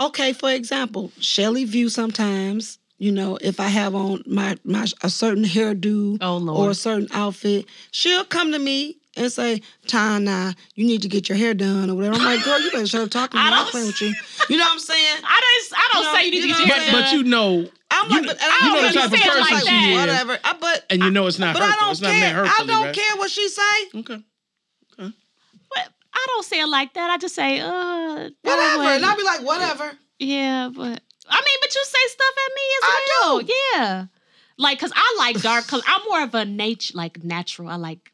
okay, 0.00 0.32
for 0.32 0.50
example, 0.50 1.12
Shelly 1.20 1.64
View 1.64 1.88
sometimes, 1.88 2.78
you 2.98 3.12
know, 3.12 3.38
if 3.40 3.60
I 3.60 3.68
have 3.68 3.94
on 3.94 4.22
my 4.26 4.56
my 4.64 4.86
a 5.02 5.08
certain 5.10 5.44
hairdo 5.44 6.18
Oh, 6.20 6.36
Lord. 6.36 6.58
or 6.66 6.70
a 6.70 6.74
certain 6.74 7.08
outfit, 7.12 7.66
she'll 7.90 8.24
come 8.24 8.52
to 8.52 8.58
me 8.58 8.96
and 9.18 9.32
say, 9.32 9.62
Tana, 9.86 10.54
you 10.74 10.84
need 10.86 11.00
to 11.02 11.08
get 11.08 11.26
your 11.28 11.38
hair 11.38 11.54
done 11.54 11.88
or 11.88 11.94
whatever. 11.94 12.16
I'm 12.16 12.24
like, 12.24 12.44
girl, 12.44 12.60
you 12.60 12.70
better 12.70 12.86
shut 12.86 13.00
up 13.00 13.10
talking 13.10 13.38
to 13.38 13.44
I 13.46 13.48
me. 13.50 13.56
I'm 13.56 13.62
don't- 13.64 13.70
playing 13.70 13.86
with 13.86 14.00
you. 14.02 14.12
You 14.50 14.56
know 14.58 14.64
what 14.64 14.72
I'm 14.74 14.78
saying? 14.78 15.16
I 15.24 15.40
don't 15.40 15.78
I 15.78 15.88
don't 15.92 16.02
You 16.02 16.08
know- 16.08 16.14
say 16.14 16.24
you 16.26 16.30
need 16.32 16.40
to 16.42 16.48
get 16.48 16.58
your 16.58 16.76
hair 16.76 16.92
done. 16.92 17.02
but 17.02 17.12
you 17.12 17.22
know 17.24 17.68
I'm 18.02 18.10
you, 18.10 18.16
like, 18.18 18.26
but, 18.26 18.42
and 18.42 18.52
you 18.52 18.58
I 18.60 18.68
know 18.68 18.82
don't 18.82 18.92
the 18.92 18.98
type 18.98 19.12
of 19.12 19.18
person 19.18 19.40
like 19.40 19.62
she 19.64 19.66
that. 19.70 19.88
is, 19.90 19.98
Whatever. 20.00 20.38
I, 20.44 20.56
but 20.60 20.84
and 20.90 21.02
you 21.02 21.10
know 21.10 21.26
it's 21.26 21.38
not 21.38 21.54
but 21.54 21.62
I 21.62 21.66
hurtful. 21.66 21.80
don't 21.86 21.92
It's 21.92 22.00
not 22.00 22.10
care. 22.12 22.42
meant 22.42 22.60
I 22.60 22.64
don't 22.66 22.84
right? 22.86 22.94
care 22.94 23.16
what 23.16 23.30
she 23.30 23.48
say. 23.48 23.62
Okay. 23.96 24.14
okay. 24.14 25.12
but 25.74 25.88
I 26.14 26.26
don't 26.28 26.44
say 26.44 26.60
it 26.60 26.66
like 26.68 26.94
that. 26.94 27.10
I 27.10 27.18
just 27.18 27.34
say, 27.34 27.60
uh 27.60 28.30
Whatever. 28.42 28.78
wasn't- 28.78 28.96
And 28.96 29.06
I'll 29.06 29.16
be 29.16 29.22
like, 29.24 29.40
whatever. 29.42 29.92
Yeah, 30.18 30.70
but 30.74 31.00
I 31.28 31.36
mean, 31.40 31.58
but 31.60 31.74
you 31.74 31.84
say 31.84 31.98
stuff 32.08 32.34
at 32.46 32.54
me 32.54 32.62
as 32.76 32.82
I 32.82 33.06
well. 33.20 33.38
do. 33.40 33.52
Yeah. 33.74 34.04
Like, 34.58 34.78
cause 34.78 34.92
I 34.94 35.16
like 35.18 35.42
dark 35.42 35.66
color. 35.66 35.82
I'm 35.86 36.02
more 36.08 36.22
of 36.22 36.34
a 36.34 36.44
nature, 36.44 36.92
like 36.96 37.22
natural. 37.22 37.68
I 37.68 37.76
like 37.76 38.10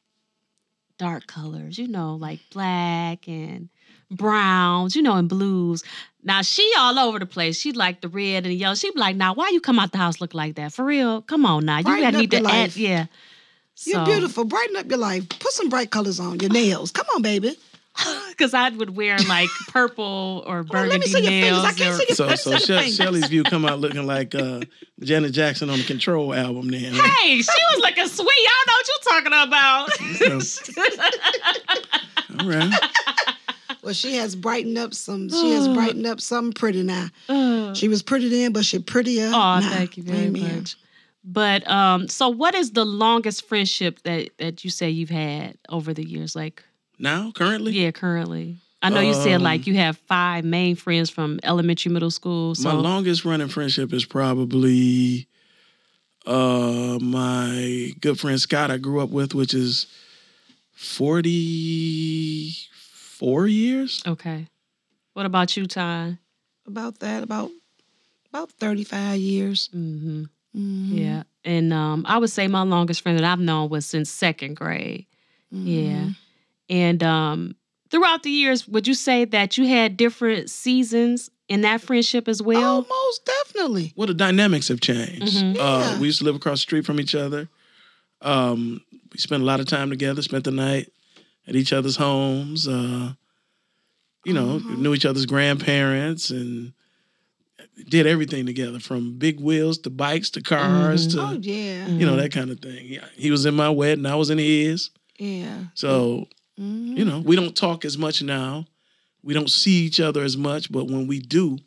dark 0.99 1.27
colors, 1.27 1.79
you 1.79 1.87
know, 1.89 2.17
like 2.17 2.41
black 2.53 3.29
and 3.29 3.69
browns, 4.11 4.97
you 4.97 5.03
know, 5.03 5.15
and 5.17 5.29
blues. 5.29 5.85
Now 6.25 6.43
she 6.43 6.71
all 6.79 6.99
over 6.99 7.19
the 7.19 7.27
place. 7.27 7.59
She 7.59 7.73
like 7.73 8.01
the 8.01 8.09
red 8.09 8.45
and 8.45 8.47
the 8.47 8.55
yellow. 8.55 8.75
She 8.77 8.91
be 8.93 8.99
like, 9.01 9.17
now 9.17 9.35
why 9.35 9.49
you 9.51 9.61
come 9.61 9.79
out 9.79 9.91
the 9.93 9.99
house 9.99 10.21
look 10.21 10.35
like 10.35 10.55
that? 10.55 10.73
For 10.73 10.85
real? 10.85 11.23
Come 11.23 11.45
on 11.45 11.65
now. 11.65 11.79
You 11.79 11.85
gotta 11.85 12.17
need 12.19 12.31
to 12.31 12.39
your 12.39 12.49
add, 12.49 12.53
life. 12.55 12.77
yeah. 12.77 13.07
You're 13.85 13.95
So- 14.01 14.05
beautiful. 14.05 14.45
Brighten 14.45 14.77
up 14.77 14.87
your 14.89 14.99
life. 14.99 15.29
Put 15.29 15.53
some 15.53 15.69
bright 15.69 15.91
colors 15.91 16.21
on 16.21 16.39
your 16.39 16.51
nails. 16.51 16.91
Come 16.93 17.07
on, 17.17 17.23
baby. 17.23 17.57
Cause 18.39 18.55
I 18.55 18.71
would 18.71 18.97
wear 18.97 19.19
like 19.29 19.51
purple 19.69 20.43
or 20.47 20.59
on, 20.61 20.67
let 20.67 20.73
me 20.75 20.81
burgundy 20.89 21.07
see 21.09 21.21
your 21.21 21.31
fingers. 21.31 21.59
I 21.59 21.63
nails. 21.63 21.75
can't 21.77 21.91
or- 21.91 21.99
see 21.99 22.05
your 22.09 22.17
So 22.17 22.35
so 22.37 22.51
Fingers. 22.59 22.85
She- 22.87 22.93
Shelly's 22.93 23.27
view 23.27 23.43
come 23.45 23.65
out 23.67 23.81
looking 23.81 24.07
like 24.17 24.35
uh, 24.35 24.61
Janet 25.01 25.33
Jackson 25.33 25.69
on 25.71 25.79
the 25.79 25.85
Control 25.85 26.33
album. 26.33 26.69
Then 26.71 26.95
Hey, 26.95 27.43
she 27.43 27.61
was 27.75 27.79
looking 27.81 28.07
sweet. 28.07 28.39
Y'all 28.47 28.67
know 28.67 28.75
what 28.79 28.89
you're 28.89 29.05
talking 29.13 29.33
about. 29.49 29.91
all 32.41 32.49
right. 32.49 32.73
Well, 33.83 33.95
she 33.95 34.15
has 34.17 34.37
brightened 34.37 34.79
up 34.79 34.95
some. 34.95 35.29
She 35.29 35.53
has 35.53 35.67
brightened 35.69 36.07
up 36.07 36.21
something 36.21 36.53
pretty 36.53 36.83
now. 36.83 37.09
Uh, 37.29 37.75
She 37.75 37.89
was 37.89 38.03
pretty 38.03 38.29
then, 38.29 38.53
but 38.53 38.65
she 38.65 38.79
prettier. 38.79 39.31
Now. 39.31 39.57
Oh, 39.57 39.61
now. 39.61 39.71
thank 39.71 39.97
you 39.97 40.03
very 40.05 40.27
Amen. 40.27 40.59
much. 40.59 40.77
But 41.25 41.69
um, 41.69 42.09
so 42.09 42.29
what 42.29 42.55
is 42.55 42.73
the 42.73 42.85
longest 42.85 43.47
friendship 43.49 44.01
that 44.03 44.31
that 44.39 44.65
you 44.65 44.71
say 44.71 44.91
you've 44.91 45.11
had 45.11 45.57
over 45.69 45.93
the 45.95 46.05
years? 46.05 46.35
Like, 46.37 46.63
Now 46.99 47.33
currently, 47.33 47.73
yeah, 47.73 47.91
currently. 47.91 48.57
I 48.85 48.91
know 48.91 49.01
you 49.01 49.15
said 49.15 49.35
Um, 49.35 49.43
like 49.43 49.69
you 49.69 49.75
have 49.75 49.97
five 50.09 50.45
main 50.45 50.75
friends 50.75 51.09
from 51.09 51.39
elementary, 51.45 51.93
middle 51.93 52.11
school. 52.11 52.57
So 52.57 52.73
my 52.73 52.75
longest 52.81 53.25
running 53.25 53.47
friendship 53.47 53.93
is 53.93 54.05
probably 54.05 55.29
uh, 56.27 56.99
my 57.01 57.93
good 58.01 58.19
friend 58.19 58.41
Scott 58.41 58.73
I 58.73 58.79
grew 58.79 59.01
up 59.01 59.11
with, 59.11 59.35
which 59.37 59.55
is 59.55 59.87
forty 60.73 62.53
four 63.23 63.47
years. 63.47 64.03
okay. 64.07 64.47
What 65.15 65.27
about 65.27 65.57
you, 65.57 65.67
Ty? 65.67 66.19
About 66.67 66.99
that, 67.01 67.23
about 67.23 67.51
about 68.31 68.51
thirty 68.53 68.83
five 68.85 69.19
years. 69.21 69.69
Mm-hmm. 69.75 70.25
Mhm. 70.57 70.89
Yeah, 70.99 71.23
and 71.45 71.73
um, 71.73 72.05
I 72.09 72.19
would 72.19 72.31
say 72.31 72.49
my 72.49 72.63
longest 72.63 73.03
friend 73.03 73.19
that 73.19 73.25
I've 73.25 73.41
known 73.41 73.69
was 73.71 73.87
since 73.87 74.11
second 74.11 74.55
grade. 74.57 75.07
Yeah. 75.51 76.09
And 76.71 77.03
um 77.03 77.55
throughout 77.91 78.23
the 78.23 78.31
years, 78.31 78.67
would 78.67 78.87
you 78.87 78.95
say 78.95 79.25
that 79.27 79.59
you 79.59 79.67
had 79.67 79.97
different 79.99 80.49
seasons 80.51 81.31
in 81.49 81.61
that 81.61 81.81
friendship 81.83 82.27
as 82.29 82.41
well? 82.43 82.87
oh, 82.89 82.89
most 82.89 83.25
definitely. 83.27 83.93
Well, 83.97 84.07
the 84.09 84.15
dynamics 84.15 84.69
have 84.69 84.81
changed. 84.81 85.37
Mhm. 85.37 85.57
Uh, 85.57 85.59
Yeah. 85.59 85.99
we 86.01 86.07
used 86.07 86.19
to 86.21 86.25
live 86.25 86.37
across 86.37 86.59
the 86.61 86.63
street 86.69 86.87
from 86.87 86.99
each 87.01 87.15
other. 87.15 87.49
Um, 88.23 88.81
we 89.13 89.19
spent 89.19 89.43
a 89.43 89.47
lot 89.47 89.61
of 89.61 89.67
time 89.67 89.91
together. 89.91 90.23
Spent 90.23 90.45
the 90.45 90.51
night 90.53 90.91
at 91.47 91.57
each 91.57 91.73
other's 91.73 91.97
homes. 91.97 92.67
Uh, 92.69 93.13
you 94.25 94.33
know, 94.33 94.57
Uh-huh. 94.57 94.75
knew 94.75 94.95
each 94.95 95.05
other's 95.07 95.27
grandparents 95.27 96.31
and 96.31 96.73
did 97.89 98.07
everything 98.07 98.47
together, 98.47 98.79
from 98.79 99.19
big 99.19 99.41
wheels 99.41 99.79
to 99.79 99.91
bikes 99.91 100.31
to 100.31 100.41
cars 100.41 101.07
Mhm. 101.09 101.11
to 101.13 101.21
Oh 101.21 101.39
yeah, 101.41 101.89
you 101.89 102.07
know 102.07 102.17
that 102.17 102.33
kind 102.33 102.51
of 102.51 102.61
thing. 102.61 102.87
He, 102.87 103.01
he 103.17 103.31
was 103.31 103.47
in 103.47 103.55
my 103.55 103.71
wedding, 103.71 104.07
I 104.07 104.15
was 104.15 104.31
in 104.31 104.39
his. 104.39 104.91
yeah. 105.19 105.65
So 105.75 106.29
Mhm. 106.61 106.97
you 106.99 107.05
know, 107.05 107.21
we 107.21 107.35
don't 107.37 107.57
talk 107.57 107.85
as 107.85 107.97
much 107.97 108.23
now. 108.23 108.67
We 109.23 109.35
don't 109.35 109.51
see 109.51 109.85
each 109.87 110.01
other 110.01 110.23
as 110.23 110.37
much, 110.37 110.71
but 110.71 110.87
when 110.87 111.07
we 111.07 111.21
do, 111.21 111.59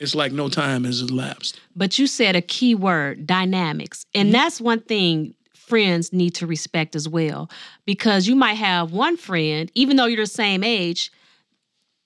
it's 0.00 0.14
like 0.14 0.32
no 0.32 0.48
time 0.48 0.84
has 0.84 1.00
elapsed. 1.02 1.58
But 1.76 1.98
you 1.98 2.06
said 2.06 2.34
a 2.36 2.42
key 2.42 2.74
word, 2.74 3.26
dynamics. 3.26 4.04
And 4.14 4.26
Mm-hmm. 4.26 4.32
that's 4.32 4.60
one 4.60 4.80
thing 4.80 5.34
friends 5.70 6.12
need 6.12 6.34
to 6.34 6.46
respect 6.46 6.94
as 6.94 7.08
well. 7.08 7.50
Because 7.86 8.28
you 8.28 8.36
might 8.36 8.54
have 8.54 8.92
one 8.92 9.16
friend, 9.16 9.70
even 9.74 9.96
though 9.96 10.04
you're 10.06 10.22
the 10.24 10.26
same 10.26 10.62
age, 10.62 11.10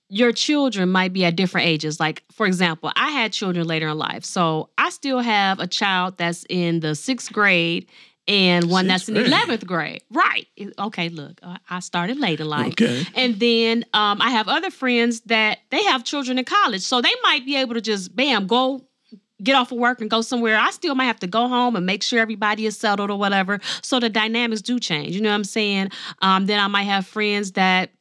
your 0.07 0.31
children 0.31 0.89
might 0.89 1.11
be 1.13 1.25
at 1.25 1.35
different 1.35 1.67
ages. 1.67 1.99
Like, 1.99 2.23
for 2.31 2.45
example, 2.45 2.91
I 2.95 3.09
had 3.09 3.33
children 3.33 3.65
later 3.67 3.87
in 3.89 3.97
life. 3.97 4.23
So 4.23 4.69
I 4.77 4.89
still 4.91 5.19
have 5.19 5.59
a 5.59 5.67
child 5.67 6.17
that's 6.17 6.45
in 6.47 6.79
the 6.79 6.93
sixth 6.95 7.33
grade 7.33 7.87
and 8.27 8.69
one 8.69 8.87
Sixth 8.87 9.07
that's 9.07 9.27
in. 9.27 9.31
11th 9.31 9.65
grade. 9.67 10.03
Right. 10.11 10.47
Okay, 10.79 11.09
look, 11.09 11.39
I- 11.43 11.57
I 11.69 11.79
started 11.79 12.17
late 12.19 12.39
in 12.39 12.47
life. 12.47 12.73
Okay. 12.73 13.03
And 13.15 13.39
then 13.39 13.83
um, 13.93 14.21
I 14.21 14.29
have 14.31 14.47
other 14.47 14.71
friends 14.71 15.21
that 15.21 15.59
they 15.71 15.83
have 15.85 16.03
children 16.03 16.37
in 16.39 16.45
college. 16.45 16.81
So 16.81 17.01
they 17.01 17.13
might 17.23 17.45
be 17.45 17.55
able 17.55 17.73
to 17.75 17.81
just, 17.81 18.15
bam, 18.15 18.47
go 18.47 18.81
get 19.43 19.55
off 19.55 19.71
of 19.71 19.77
work 19.77 20.01
and 20.01 20.09
go 20.09 20.21
somewhere. 20.21 20.57
I 20.57 20.71
still 20.71 20.95
might 20.95 21.05
have 21.05 21.19
to 21.19 21.27
go 21.27 21.47
home 21.47 21.75
and 21.75 21.85
make 21.85 22.03
sure 22.03 22.19
everybody 22.19 22.65
is 22.65 22.77
settled 22.77 23.11
or 23.11 23.17
whatever. 23.17 23.59
So 23.81 23.99
the 23.99 24.09
dynamics 24.09 24.61
do 24.61 24.79
change. 24.79 25.15
You 25.15 25.21
know 25.21 25.29
what 25.29 25.35
I'm 25.35 25.43
saying? 25.43 25.89
Um, 26.21 26.45
then 26.45 26.59
I 26.59 26.67
might 26.67 26.83
have 26.83 27.05
friends 27.05 27.53
that 27.53 27.91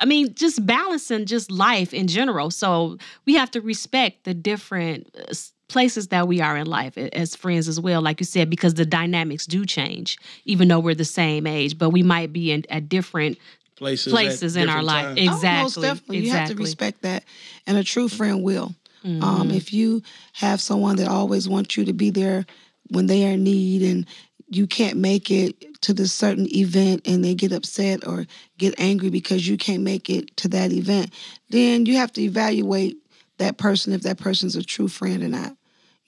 I 0.00 0.04
mean, 0.04 0.34
just 0.34 0.64
balancing 0.66 1.24
just 1.24 1.50
life 1.50 1.94
in 1.94 2.06
general. 2.06 2.50
So 2.50 2.98
we 3.24 3.34
have 3.36 3.50
to 3.52 3.60
respect 3.60 4.24
the 4.24 4.34
different 4.34 5.08
uh, 5.16 5.32
places 5.68 6.08
that 6.08 6.28
we 6.28 6.42
are 6.42 6.56
in 6.56 6.66
life 6.66 6.98
as 6.98 7.34
friends 7.34 7.68
as 7.68 7.80
well, 7.80 8.02
like 8.02 8.20
you 8.20 8.26
said, 8.26 8.50
because 8.50 8.74
the 8.74 8.84
dynamics 8.84 9.46
do 9.46 9.64
change, 9.64 10.18
even 10.44 10.68
though 10.68 10.78
we're 10.80 10.94
the 10.94 11.04
same 11.06 11.46
age, 11.46 11.78
but 11.78 11.90
we 11.90 12.02
might 12.02 12.32
be 12.32 12.52
in 12.52 12.64
at 12.68 12.88
different 12.88 13.38
Places, 13.76 14.12
at 14.12 14.16
places 14.16 14.56
in 14.56 14.68
our 14.68 14.82
life. 14.82 15.06
times. 15.06 15.18
Exactly. 15.18 15.48
Oh, 15.48 15.62
most 15.62 15.80
definitely. 15.80 16.18
You 16.18 16.30
have 16.32 16.48
to 16.50 16.54
respect 16.54 17.02
that, 17.02 17.24
and 17.66 17.76
a 17.76 17.82
true 17.82 18.08
friend 18.08 18.42
will. 18.42 18.74
Um, 19.04 19.48
Mhm. 19.48 19.56
if 19.56 19.72
you 19.72 20.02
have 20.34 20.60
someone 20.60 20.96
that 20.96 21.08
always 21.08 21.48
wants 21.48 21.76
you 21.76 21.84
to 21.84 21.92
be 21.92 22.10
there 22.10 22.46
when 22.88 23.06
they 23.06 23.26
are 23.26 23.32
in 23.32 23.42
need 23.44 23.82
and 23.82 24.06
you 24.48 24.66
can't 24.66 24.98
make 24.98 25.30
it 25.30 25.80
to 25.82 25.94
this 25.94 26.12
certain 26.12 26.46
event 26.54 27.02
and 27.06 27.24
they 27.24 27.34
get 27.34 27.52
upset 27.52 28.06
or 28.06 28.26
get 28.58 28.74
angry 28.78 29.08
because 29.10 29.48
you 29.48 29.56
can't 29.56 29.82
make 29.82 30.10
it 30.10 30.36
to 30.36 30.48
that 30.48 30.72
event, 30.72 31.10
then 31.50 31.86
you 31.86 31.96
have 31.96 32.12
to 32.12 32.22
evaluate 32.22 32.98
that 33.38 33.56
person 33.56 33.92
if 33.92 34.02
that 34.02 34.18
person's 34.18 34.54
a 34.56 34.62
true 34.62 34.88
friend 34.88 35.22
or 35.22 35.28
not. 35.28 35.56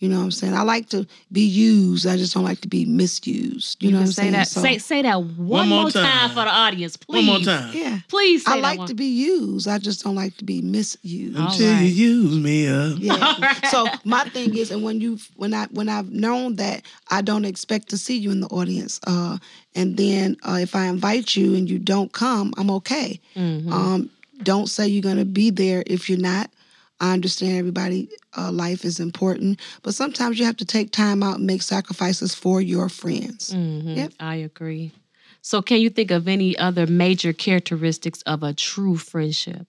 You 0.00 0.08
know 0.08 0.18
what 0.18 0.24
I'm 0.24 0.30
saying? 0.32 0.54
I 0.54 0.62
like 0.62 0.88
to 0.90 1.06
be 1.30 1.42
used. 1.42 2.06
I 2.06 2.16
just 2.16 2.34
don't 2.34 2.44
like 2.44 2.60
to 2.62 2.68
be 2.68 2.84
misused. 2.84 3.82
You, 3.82 3.92
know 3.92 3.98
can 3.98 4.00
what 4.00 4.06
I'm 4.08 4.12
say 4.12 4.22
saying? 4.22 4.32
that. 4.32 4.48
So, 4.48 4.60
say 4.60 4.78
say 4.78 5.02
that 5.02 5.22
one, 5.22 5.68
more 5.68 5.82
more 5.82 5.90
time. 5.90 6.04
time. 6.04 6.28
for 6.30 6.44
the 6.44 6.50
audience, 6.50 6.96
please. 6.96 7.28
One 7.28 7.38
more 7.38 7.38
time. 7.38 7.72
yeah. 7.74 8.00
Please 8.08 8.44
say 8.44 8.52
I 8.52 8.56
that 8.56 8.62
like 8.62 8.78
one. 8.80 8.88
to 8.88 8.94
be 8.94 9.06
used. 9.06 9.68
I 9.68 9.78
just 9.78 10.02
don't 10.02 10.16
like 10.16 10.36
to 10.38 10.44
be 10.44 10.60
misused. 10.62 11.38
Until 11.38 11.72
right. 11.72 11.80
you 11.80 11.86
use 11.86 12.36
me 12.42 12.66
up. 12.68 12.96
Yeah. 12.98 13.12
All 13.14 13.38
right. 13.38 13.66
So 13.66 13.86
my 14.04 14.24
thing 14.24 14.56
is, 14.56 14.72
and 14.72 14.82
when 14.82 15.00
you 15.00 15.18
when 15.36 15.54
I 15.54 15.66
when 15.66 15.88
I've 15.88 16.10
known 16.10 16.56
that 16.56 16.82
I 17.10 17.22
don't 17.22 17.44
expect 17.44 17.88
to 17.90 17.96
see 17.98 18.16
you 18.18 18.32
in 18.32 18.40
the 18.40 18.48
audience, 18.48 19.00
uh, 19.06 19.38
and 19.76 19.96
then 19.96 20.36
uh, 20.46 20.58
if 20.60 20.74
I 20.74 20.86
invite 20.86 21.36
you 21.36 21.54
and 21.54 21.70
you 21.70 21.78
don't 21.78 22.12
come, 22.12 22.52
I'm 22.58 22.70
okay. 22.72 23.20
Mhm. 23.36 23.70
Um, 23.70 24.10
don't 24.42 24.68
say 24.68 24.88
you're 24.88 25.02
gonna 25.02 25.24
be 25.24 25.50
there 25.50 25.84
if 25.86 26.10
you're 26.10 26.18
not. 26.18 26.50
I 27.00 27.12
understand 27.12 27.56
everybody 27.58 28.08
uh, 28.36 28.50
life 28.52 28.84
is 28.84 29.00
important, 29.00 29.60
but 29.82 29.94
sometimes 29.94 30.38
you 30.38 30.44
have 30.44 30.56
to 30.58 30.64
take 30.64 30.90
time 30.90 31.22
out 31.22 31.38
and 31.38 31.46
make 31.46 31.62
sacrifices 31.62 32.34
for 32.34 32.60
your 32.60 32.88
friends. 32.88 33.52
Mhm. 33.54 33.96
Yep. 33.96 34.12
I 34.20 34.36
agree. 34.36 34.92
So, 35.42 35.60
can 35.62 35.80
you 35.80 35.90
think 35.90 36.10
of 36.10 36.26
any 36.26 36.56
other 36.58 36.86
major 36.86 37.32
characteristics 37.32 38.22
of 38.22 38.42
a 38.42 38.52
true 38.54 38.96
friendship? 38.96 39.66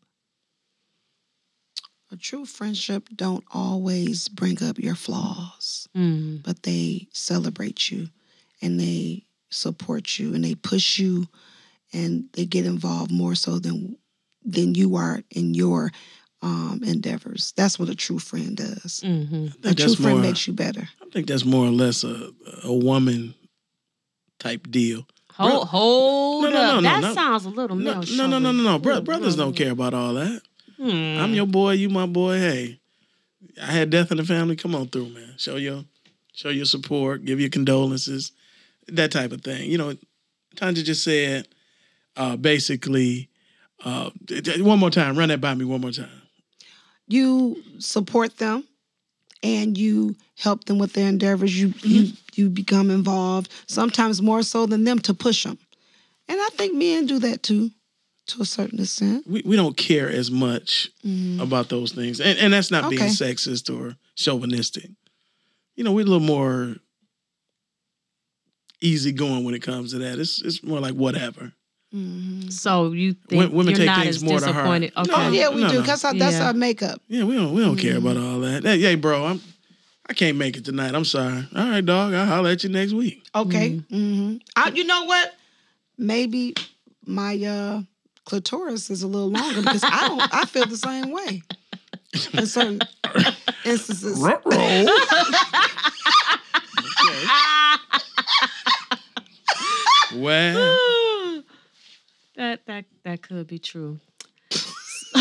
A 2.12 2.16
true 2.18 2.46
friendship 2.46 3.10
don't 3.16 3.44
always 3.52 4.28
bring 4.30 4.62
up 4.64 4.78
your 4.80 4.96
flaws, 4.96 5.88
Mm. 5.96 6.44
but 6.44 6.64
they 6.64 7.08
celebrate 7.12 7.92
you 7.92 8.10
and 8.62 8.80
they 8.80 9.26
support 9.50 10.18
you 10.20 10.34
and 10.34 10.44
they 10.44 10.56
push 10.56 10.98
you 11.00 11.28
and 11.92 12.30
they 12.34 12.46
get 12.46 12.66
involved 12.66 13.12
more 13.12 13.36
so 13.36 13.60
than 13.60 13.98
than 14.48 14.76
you 14.76 14.96
are 14.96 15.24
in 15.32 15.56
your 15.56 15.92
um, 16.46 16.82
endeavors. 16.86 17.54
That's 17.58 17.80
what 17.80 17.90
a 17.90 17.96
true 17.96 18.20
friend 18.20 18.56
does. 18.56 19.02
hmm 19.02 19.48
A 19.64 19.74
true 19.74 19.96
friend 19.96 20.18
more. 20.18 20.28
makes 20.28 20.46
you 20.48 20.54
better. 20.54 20.88
I 21.02 21.06
think 21.12 21.28
that's 21.28 21.44
more 21.46 21.66
or 21.66 21.72
less 21.72 22.04
a 22.04 22.32
a 22.64 22.74
woman 22.74 23.34
type 24.40 24.70
deal. 24.70 25.08
Hold, 25.34 25.68
hold 25.68 26.44
No, 26.46 26.50
no, 26.50 26.58
up. 26.62 26.68
no, 26.68 26.76
no, 26.76 26.82
that 26.82 27.02
no. 27.02 27.14
sounds 27.14 27.46
a 27.46 27.50
little 27.50 27.76
No, 27.76 27.96
male 28.02 28.04
no, 28.18 28.28
no, 28.28 28.40
no, 28.40 28.52
no, 28.52 28.64
no. 28.64 28.80
Bro- 28.80 29.02
brothers 29.02 29.36
don't 29.36 29.56
care 29.56 29.72
about 29.72 29.94
all 29.94 30.14
that. 30.14 30.42
Hmm. 30.78 31.18
I'm 31.20 31.34
your 31.34 31.48
boy, 31.48 31.72
you 31.74 31.90
my 31.90 32.06
boy. 32.06 32.38
Hey, 32.40 32.80
I 33.62 33.66
had 33.72 33.90
death 33.90 34.12
in 34.12 34.18
the 34.18 34.24
family. 34.24 34.56
Come 34.56 34.76
on 34.76 34.88
through, 34.88 35.10
man. 35.10 35.34
Show 35.38 35.56
your 35.58 35.84
show 36.34 36.50
your 36.50 36.66
support, 36.66 37.26
give 37.26 37.40
your 37.40 37.50
condolences, 37.50 38.32
that 38.88 39.12
type 39.12 39.32
of 39.32 39.42
thing. 39.42 39.70
You 39.72 39.78
know, 39.78 39.94
Tanya 40.56 40.84
just 40.84 41.04
said 41.04 41.48
uh, 42.18 42.36
basically. 42.38 43.30
Uh, 43.84 44.10
d- 44.24 44.40
d- 44.42 44.62
one 44.62 44.80
more 44.80 44.90
time, 44.90 45.18
run 45.18 45.28
that 45.30 45.42
by 45.42 45.54
me 45.54 45.66
one 45.66 45.82
more 45.82 45.92
time. 45.92 46.22
You 47.08 47.62
support 47.80 48.38
them 48.38 48.66
and 49.44 49.78
you 49.78 50.16
help 50.38 50.66
them 50.66 50.80
with 50.80 50.94
their 50.94 51.08
endeavors. 51.08 51.58
You 51.58 51.70
mm-hmm. 51.70 51.88
you 51.88 52.12
you 52.34 52.50
become 52.50 52.90
involved, 52.90 53.52
sometimes 53.68 54.22
more 54.22 54.44
so 54.44 54.66
than 54.66 54.84
them 54.84 55.00
to 55.00 55.14
push 55.14 55.44
them. 55.44 55.58
And 56.28 56.40
I 56.40 56.48
think 56.54 56.76
men 56.76 57.06
do 57.06 57.20
that 57.20 57.44
too, 57.44 57.70
to 58.28 58.42
a 58.42 58.46
certain 58.46 58.80
extent. 58.80 59.26
We 59.28 59.44
we 59.46 59.56
don't 59.56 59.78
care 59.78 60.10
as 60.10 60.32
much 60.32 60.90
mm-hmm. 61.06 61.40
about 61.40 61.70
those 61.70 61.92
things, 61.92 62.20
and 62.20 62.38
and 62.40 62.54
that's 62.54 62.72
not 62.72 62.90
being 62.90 63.04
sexist 63.04 63.74
or 63.74 63.96
chauvinistic. 64.16 64.90
You 65.76 65.84
know, 65.84 65.92
we're 65.92 66.02
a 66.02 66.10
little 66.10 66.20
more 66.20 66.76
easygoing 68.82 69.44
when 69.44 69.54
it 69.54 69.62
comes 69.62 69.92
to 69.92 70.00
that. 70.00 70.20
It's 70.20 70.42
it's 70.42 70.64
more 70.64 70.80
like 70.80 70.96
whatever. 70.96 71.54
So 72.50 72.92
you 72.92 73.14
think 73.14 73.52
Wo- 73.52 73.58
women 73.58 73.72
you're 73.72 73.78
take 73.78 73.86
not 73.86 74.04
things 74.04 74.18
as 74.18 74.24
more 74.24 74.40
to 74.40 74.52
heart. 74.54 74.82
disappointed? 74.82 74.94
No, 74.96 75.02
Okay. 75.04 75.14
Oh 75.16 75.32
yeah, 75.32 75.50
we 75.50 75.62
no, 75.62 75.70
do. 75.70 75.76
no. 75.76 75.82
Because 75.82 76.02
that's 76.02 76.40
Yeah. 76.40 76.48
our 76.48 76.54
makeup. 76.54 77.02
Yeah, 77.08 77.24
we 77.24 77.36
don't 77.36 77.54
we 77.54 77.62
don't 77.62 77.78
care 77.78 77.98
about 77.98 78.18
all 78.18 78.40
that. 78.42 78.64
Hey, 78.64 78.80
hey, 78.82 78.96
bro, 78.96 79.26
I'm 79.26 79.42
I 80.08 80.14
can't 80.14 80.38
make 80.38 80.58
it 80.58 80.66
tonight. 80.66 80.94
I'm 80.94 81.06
sorry. 81.06 81.48
All 81.56 81.70
right, 81.70 81.86
dog. 81.86 82.14
I'll 82.14 82.26
holler 82.26 82.52
at 82.52 82.64
you 82.64 82.70
next 82.70 82.94
week. 82.94 83.24
Okay. 83.34 83.70
hmm 83.90 84.38
I, 84.56 84.70
you 84.70 84.84
know 84.84 85.06
what? 85.06 85.36
Maybe 85.98 86.54
my 87.06 87.36
uh, 87.44 87.82
clitoris 88.26 88.90
is 88.90 89.04
a 89.04 89.08
little 89.08 89.30
longer 89.30 89.62
because 89.62 89.84
I 89.84 90.08
don't. 90.08 90.34
I 90.34 90.46
feel 90.46 90.66
the 90.66 90.78
same 90.78 91.12
way 91.12 91.42
in 92.34 92.46
certain 92.46 92.82
instances. 93.66 94.20
well, 100.14 100.78
that 102.38 102.66
that 102.66 102.86
that 103.04 103.22
could 103.22 103.48
be 103.48 103.60
true. 103.60 104.00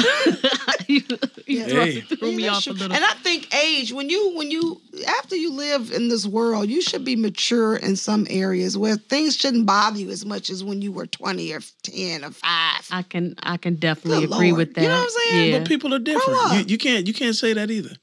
you 0.88 1.00
you 1.46 1.58
Yeah. 1.60 1.66
threw, 1.66 1.80
Hey. 1.84 2.00
threw 2.00 2.32
me 2.32 2.42
that's 2.44 2.56
off 2.56 2.66
a 2.66 2.72
little. 2.78 2.94
And 2.96 3.04
I 3.04 3.12
think 3.14 3.54
age 3.54 3.92
when 3.92 4.10
you 4.10 4.34
when 4.36 4.50
you 4.50 4.80
after 5.18 5.36
you 5.36 5.52
live 5.52 5.92
in 5.92 6.08
this 6.08 6.26
world, 6.26 6.68
you 6.68 6.82
should 6.82 7.04
be 7.04 7.14
mature 7.16 7.76
in 7.76 7.94
some 7.96 8.26
areas 8.28 8.76
where 8.76 8.96
things 8.96 9.36
shouldn't 9.36 9.66
bother 9.66 9.98
you 9.98 10.10
as 10.10 10.26
much 10.26 10.50
as 10.50 10.64
when 10.64 10.82
you 10.82 10.90
were 10.92 11.06
twenty 11.06 11.52
or 11.52 11.60
ten 11.82 12.24
or 12.24 12.30
five. 12.32 12.86
I 12.90 13.02
can 13.02 13.34
I 13.42 13.56
can 13.56 13.76
definitely 13.76 14.26
Good 14.26 14.34
agree 14.34 14.50
Lord. 14.52 14.58
with 14.58 14.74
that. 14.74 14.82
You 14.82 14.88
know 14.88 14.98
what 14.98 15.04
I'm 15.04 15.30
saying? 15.30 15.52
Yeah. 15.52 15.58
but 15.60 15.68
people 15.68 15.94
are 15.94 15.98
different. 16.00 16.52
You, 16.54 16.64
you 16.72 16.78
can't 16.78 17.06
you 17.06 17.14
can't 17.14 17.36
say 17.36 17.52
that 17.52 17.70
either. 17.70 17.94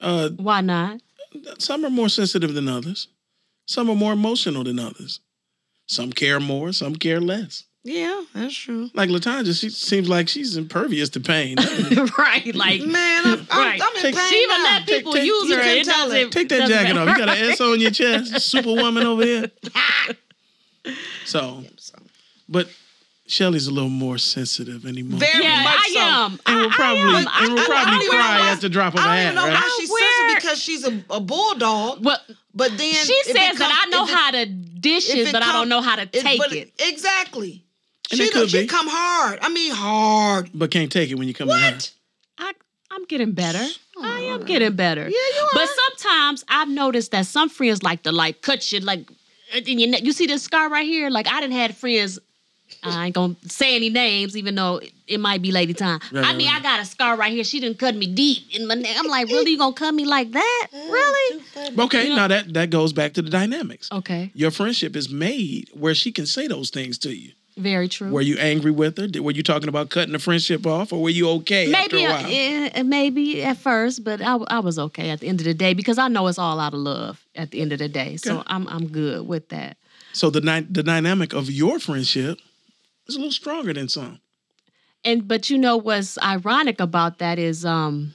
Uh, 0.00 0.30
Why 0.36 0.60
not? 0.60 1.00
some 1.58 1.84
are 1.84 1.90
more 1.90 2.08
sensitive 2.08 2.54
than 2.54 2.68
others. 2.68 3.08
Some 3.66 3.90
are 3.90 3.96
more 3.96 4.12
emotional 4.12 4.62
than 4.62 4.78
others. 4.78 5.20
Some 5.86 6.12
care 6.12 6.38
more. 6.38 6.72
Some 6.72 6.94
care 6.96 7.20
less. 7.20 7.64
Yeah, 7.86 8.22
that's 8.32 8.54
true. 8.56 8.88
Like 8.94 9.10
Latanya, 9.10 9.58
she 9.60 9.68
seems 9.68 10.08
like 10.08 10.26
she's 10.28 10.56
impervious 10.56 11.10
to 11.10 11.20
pain. 11.20 11.56
right, 12.18 12.54
like 12.54 12.80
Man, 12.80 13.26
I'm, 13.26 13.46
I'm, 13.50 13.82
I'm 13.82 13.96
in 13.96 14.02
Take- 14.02 14.14
pain 14.16 14.28
she 14.30 14.36
even 14.42 14.56
now. 14.56 14.64
let 14.64 14.86
people 14.86 15.12
take- 15.12 15.24
use 15.24 15.48
you 15.50 15.56
her. 15.56 15.62
can 15.62 15.76
It 15.76 15.84
tell 15.84 16.10
it. 16.12 16.32
Take 16.32 16.48
that 16.48 16.58
doesn't 16.60 16.74
jacket 16.74 16.96
off. 16.96 17.08
You 17.08 17.18
got 17.26 17.28
an 17.36 17.50
S 17.50 17.60
on 17.60 17.78
your 17.80 17.90
chest. 17.90 18.40
Superwoman 18.50 19.04
over 19.06 19.22
here. 19.24 19.50
So, 21.24 21.64
but 22.48 22.68
Shelly's 23.26 23.66
a 23.66 23.70
little 23.72 23.88
more 23.88 24.18
sensitive 24.18 24.84
anymore. 24.84 25.18
Very 25.18 25.42
Yeah, 25.42 25.62
much 25.62 25.78
I 25.78 25.90
so. 25.94 26.00
am. 26.00 26.40
and 26.46 26.60
will 26.60 26.70
I, 26.70 26.74
probably 26.74 27.00
I 27.00 27.06
am. 27.06 27.26
and 27.44 27.52
will 27.54 27.58
I, 27.60 27.62
I 27.62 27.66
probably 27.66 27.84
don't 27.92 28.02
even 28.02 28.10
cry 28.10 28.34
know 28.36 28.40
why- 28.44 28.50
at 28.52 28.60
the 28.60 28.68
drop 28.68 28.94
of 28.94 29.00
a 29.00 29.02
I 29.02 29.06
don't 29.06 29.16
hat, 29.16 29.34
know 29.34 29.44
right? 29.44 29.54
why 29.54 29.76
she's 29.80 29.90
Where- 29.90 30.18
sensitive 30.28 30.42
because 30.42 30.58
she's 30.62 30.84
a, 30.86 31.04
a 31.16 31.20
bulldog. 31.20 32.04
well, 32.04 32.18
But 32.54 32.68
then 32.76 32.92
she 32.92 33.12
it 33.14 33.26
says 33.26 33.58
that 33.58 33.82
I 33.86 33.88
know 33.88 34.04
it- 34.04 34.10
how 34.10 34.30
to 34.32 34.44
dish 34.46 35.08
it, 35.08 35.28
it 35.28 35.32
but 35.32 35.42
I 35.42 35.52
don't 35.52 35.68
know 35.70 35.80
how 35.80 35.96
to 35.96 36.04
take 36.04 36.40
it. 36.52 36.72
Exactly. 36.78 37.64
And 38.10 38.18
she 38.18 38.24
it 38.26 38.32
could 38.32 38.50
she 38.50 38.62
be. 38.62 38.66
come 38.66 38.86
hard. 38.88 39.38
I 39.42 39.48
mean 39.48 39.72
hard. 39.72 40.50
But 40.54 40.70
can't 40.70 40.92
take 40.92 41.10
it 41.10 41.14
when 41.14 41.28
you 41.28 41.34
come 41.34 41.48
to 41.48 41.54
her. 41.54 41.72
What? 41.72 41.92
I, 42.38 42.52
I'm 42.90 43.04
getting 43.06 43.32
better. 43.32 43.64
I 44.02 44.20
am 44.20 44.44
getting 44.44 44.74
better. 44.74 45.02
Yeah, 45.02 45.08
you 45.08 45.42
are. 45.42 45.48
But 45.52 45.68
sometimes 45.68 46.44
I've 46.48 46.68
noticed 46.68 47.12
that 47.12 47.26
some 47.26 47.48
friends 47.48 47.82
like 47.82 48.02
to 48.02 48.12
like 48.12 48.42
cut 48.42 48.70
you 48.72 48.80
like, 48.80 49.08
in 49.54 49.78
your 49.78 49.90
neck. 49.90 50.02
you 50.02 50.12
see 50.12 50.26
this 50.26 50.42
scar 50.42 50.68
right 50.68 50.86
here. 50.86 51.10
Like 51.10 51.28
I 51.28 51.40
didn't 51.40 51.54
had 51.54 51.76
friends. 51.76 52.18
I 52.82 53.06
ain't 53.06 53.14
gonna 53.14 53.36
say 53.46 53.76
any 53.76 53.88
names, 53.88 54.36
even 54.36 54.54
though 54.54 54.78
it, 54.78 54.92
it 55.06 55.20
might 55.20 55.40
be 55.42 55.52
Lady 55.52 55.74
Time. 55.74 56.00
Right, 56.12 56.24
I 56.24 56.28
right, 56.28 56.36
mean, 56.36 56.48
right. 56.48 56.60
I 56.60 56.62
got 56.62 56.80
a 56.80 56.84
scar 56.84 57.16
right 57.16 57.32
here. 57.32 57.44
She 57.44 57.60
didn't 57.60 57.78
cut 57.78 57.94
me 57.94 58.06
deep 58.06 58.54
in 58.54 58.66
my 58.66 58.74
neck. 58.74 58.96
I'm 58.98 59.06
like, 59.06 59.28
really? 59.28 59.52
You 59.52 59.58
gonna 59.58 59.74
cut 59.74 59.94
me 59.94 60.04
like 60.04 60.32
that? 60.32 60.68
Really? 60.72 61.42
Okay, 61.78 62.08
now 62.08 62.28
that 62.28 62.52
that 62.54 62.70
goes 62.70 62.92
back 62.92 63.14
to 63.14 63.22
the 63.22 63.30
dynamics. 63.30 63.90
Okay. 63.92 64.32
Your 64.34 64.50
friendship 64.50 64.96
is 64.96 65.08
made 65.08 65.70
where 65.72 65.94
she 65.94 66.10
can 66.10 66.26
say 66.26 66.46
those 66.46 66.70
things 66.70 66.98
to 66.98 67.14
you. 67.14 67.32
Very 67.56 67.88
true. 67.88 68.10
Were 68.10 68.20
you 68.20 68.36
angry 68.38 68.72
with 68.72 68.98
her? 68.98 69.06
Did- 69.06 69.20
Were 69.20 69.30
you 69.30 69.42
talking 69.44 69.68
about 69.68 69.88
cutting 69.88 70.12
the 70.12 70.18
friendship 70.18 70.66
off, 70.66 70.92
or 70.92 71.00
were 71.00 71.10
you 71.10 71.28
okay 71.30 71.72
after 71.72 71.96
maybe, 71.96 72.04
a 72.04 72.08
uh, 72.10 72.22
while? 72.22 72.30
eh, 72.30 72.82
maybe 72.82 73.44
at 73.44 73.58
first, 73.58 74.02
but 74.02 74.20
I 74.20 74.58
was 74.58 74.78
okay 74.78 75.10
at 75.10 75.20
the 75.20 75.28
end 75.28 75.40
of 75.40 75.44
the 75.44 75.54
day 75.54 75.72
because 75.72 75.98
I 75.98 76.08
know 76.08 76.26
it's 76.26 76.38
all 76.38 76.58
out 76.58 76.74
of 76.74 76.80
love 76.80 77.24
at 77.36 77.52
the 77.52 77.60
end 77.60 77.72
of 77.72 77.78
the 77.78 77.88
day. 77.88 78.16
So 78.16 78.42
I'm 78.46 78.66
I'm 78.68 78.88
good 78.88 79.28
with 79.28 79.50
that. 79.50 79.76
So 80.12 80.30
the 80.30 80.40
the 80.68 80.82
dynamic 80.82 81.32
of 81.32 81.50
your 81.50 81.78
friendship 81.78 82.38
is 83.06 83.14
a 83.14 83.18
little 83.18 83.32
stronger 83.32 83.72
than 83.72 83.88
some. 83.88 84.20
And 85.04 85.28
but 85.28 85.48
you 85.50 85.58
know 85.58 85.76
what's 85.76 86.18
ironic 86.18 86.80
about 86.80 87.18
that 87.18 87.38
is 87.38 87.64
um 87.64 88.14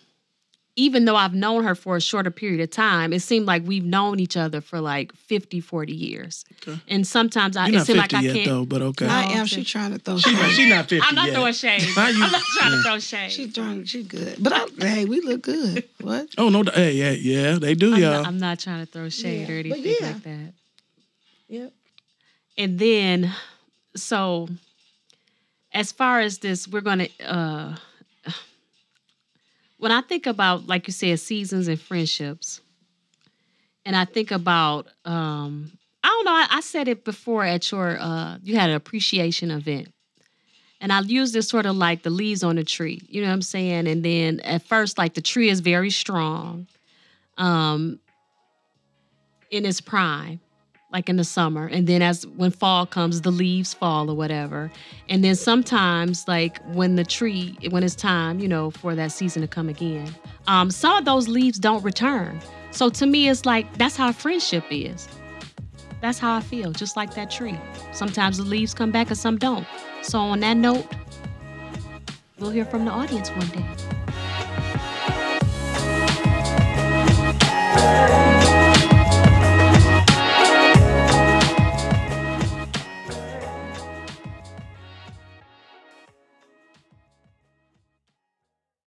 even 0.79 1.03
though 1.03 1.17
I've 1.17 1.33
known 1.33 1.65
her 1.65 1.75
for 1.75 1.97
a 1.97 2.01
shorter 2.01 2.31
period 2.31 2.61
of 2.61 2.69
time, 2.71 3.11
it 3.11 3.19
seemed 3.19 3.45
like 3.45 3.63
we've 3.65 3.83
known 3.83 4.17
each 4.19 4.37
other 4.37 4.61
for 4.61 4.79
like 4.79 5.13
50, 5.13 5.59
40 5.59 5.91
years. 5.93 6.45
Okay. 6.65 6.79
And 6.87 7.05
sometimes 7.05 7.57
I 7.57 7.65
You're 7.67 7.75
it 7.75 7.77
not 7.79 7.87
seemed 7.87 7.99
like 7.99 8.13
I 8.13 8.21
yet 8.21 8.33
can't 8.35 8.47
though, 8.47 8.65
but 8.65 8.81
okay. 8.81 9.05
I 9.05 9.23
am. 9.23 9.39
okay. 9.41 9.45
She 9.47 9.63
trying 9.65 9.91
to 9.91 9.99
throw 9.99 10.17
She, 10.17 10.33
shade. 10.33 10.51
she 10.51 10.69
not 10.69 10.87
50 10.87 11.05
I'm 11.05 11.15
not 11.15 11.27
yet. 11.27 11.33
throwing 11.35 11.53
shade. 11.53 11.81
How 11.81 12.07
you- 12.07 12.23
I'm 12.23 12.31
not 12.31 12.41
trying 12.57 12.71
yeah. 12.71 12.77
to 12.77 12.83
throw 12.83 12.99
shade. 12.99 13.31
She 13.31 13.51
trying. 13.51 13.83
She 13.83 14.03
good. 14.03 14.37
But 14.41 14.53
I, 14.53 14.65
hey, 14.79 15.05
we 15.05 15.19
look 15.19 15.41
good. 15.41 15.83
What? 15.99 16.29
Oh 16.37 16.47
no! 16.47 16.63
Hey, 16.73 16.93
yeah, 16.93 17.11
yeah, 17.11 17.59
they 17.59 17.75
do, 17.75 17.93
I'm, 17.93 17.99
y'all. 18.01 18.11
not, 18.13 18.25
I'm 18.27 18.37
not 18.37 18.59
trying 18.59 18.85
to 18.85 18.89
throw 18.91 19.09
shade 19.09 19.49
Yeah, 19.49 19.53
or 19.55 19.59
anything 19.59 19.95
yeah. 19.99 20.07
like 20.07 20.23
that. 20.23 20.53
Yep. 21.49 21.73
And 22.57 22.79
then, 22.79 23.33
so 23.97 24.47
as 25.73 25.91
far 25.91 26.21
as 26.21 26.37
this, 26.37 26.67
we're 26.69 26.81
gonna. 26.81 27.09
uh 27.25 27.75
When 29.79 29.91
I 29.91 30.01
think 30.01 30.27
about, 30.27 30.67
like 30.67 30.87
you 30.87 30.93
said, 30.93 31.19
seasons 31.19 31.67
and 31.69 31.79
friendships, 31.79 32.61
and 33.85 33.95
I 33.95 34.05
think 34.05 34.29
about, 34.31 34.87
um 35.05 35.71
I 36.03 36.07
don't 36.07 36.25
know. 36.25 36.31
I, 36.31 36.47
I 36.51 36.61
said 36.61 36.87
it 36.87 37.03
before 37.03 37.43
at 37.45 37.71
your. 37.71 37.97
uh 37.99 38.37
You 38.43 38.55
had 38.57 38.69
an 38.69 38.75
appreciation 38.75 39.51
event. 39.51 39.91
And 40.81 40.93
I 40.93 41.01
use 41.01 41.33
this 41.33 41.49
sort 41.49 41.65
of 41.65 41.75
like 41.75 42.03
the 42.03 42.09
leaves 42.09 42.41
on 42.41 42.57
a 42.57 42.63
tree, 42.63 43.01
you 43.09 43.21
know 43.21 43.27
what 43.27 43.33
I'm 43.33 43.41
saying? 43.41 43.85
And 43.87 44.03
then 44.03 44.39
at 44.41 44.63
first, 44.63 44.97
like 44.97 45.13
the 45.13 45.21
tree 45.21 45.49
is 45.49 45.59
very 45.59 45.89
strong, 45.89 46.67
um, 47.37 47.99
in 49.51 49.65
its 49.65 49.81
prime 49.81 50.39
like 50.91 51.07
in 51.07 51.17
the 51.17 51.23
summer 51.23 51.67
and 51.67 51.85
then 51.85 52.01
as 52.01 52.25
when 52.25 52.49
fall 52.51 52.85
comes 52.85 53.21
the 53.21 53.31
leaves 53.31 53.73
fall 53.73 54.09
or 54.09 54.15
whatever. 54.15 54.71
And 55.07 55.23
then 55.23 55.35
sometimes 55.35 56.27
like 56.27 56.59
when 56.73 56.95
the 56.95 57.03
tree 57.03 57.55
when 57.69 57.83
it's 57.83 57.95
time 57.95 58.39
you 58.39 58.47
know 58.47 58.71
for 58.71 58.95
that 58.95 59.11
season 59.11 59.41
to 59.41 59.47
come 59.47 59.69
again 59.69 60.13
um 60.47 60.71
some 60.71 60.97
of 60.97 61.05
those 61.05 61.27
leaves 61.27 61.59
don't 61.59 61.83
return. 61.83 62.39
So 62.71 62.89
to 62.89 63.05
me 63.05 63.29
it's 63.29 63.45
like 63.45 63.71
that's 63.77 63.95
how 63.95 64.11
friendship 64.11 64.63
is. 64.69 65.07
That's 66.01 66.17
how 66.17 66.35
i 66.35 66.39
feel 66.39 66.71
just 66.71 66.95
like 66.95 67.13
that 67.15 67.29
tree. 67.29 67.59
Sometimes 67.91 68.37
the 68.37 68.43
leaves 68.43 68.73
come 68.73 68.91
back 68.91 69.09
and 69.09 69.17
some 69.17 69.37
don't. 69.37 69.67
So 70.01 70.19
on 70.19 70.39
that 70.39 70.57
note 70.57 70.87
we'll 72.39 72.51
hear 72.51 72.65
from 72.65 72.85
the 72.85 72.91
audience 72.91 73.29
one 73.29 73.47
day 73.49 73.65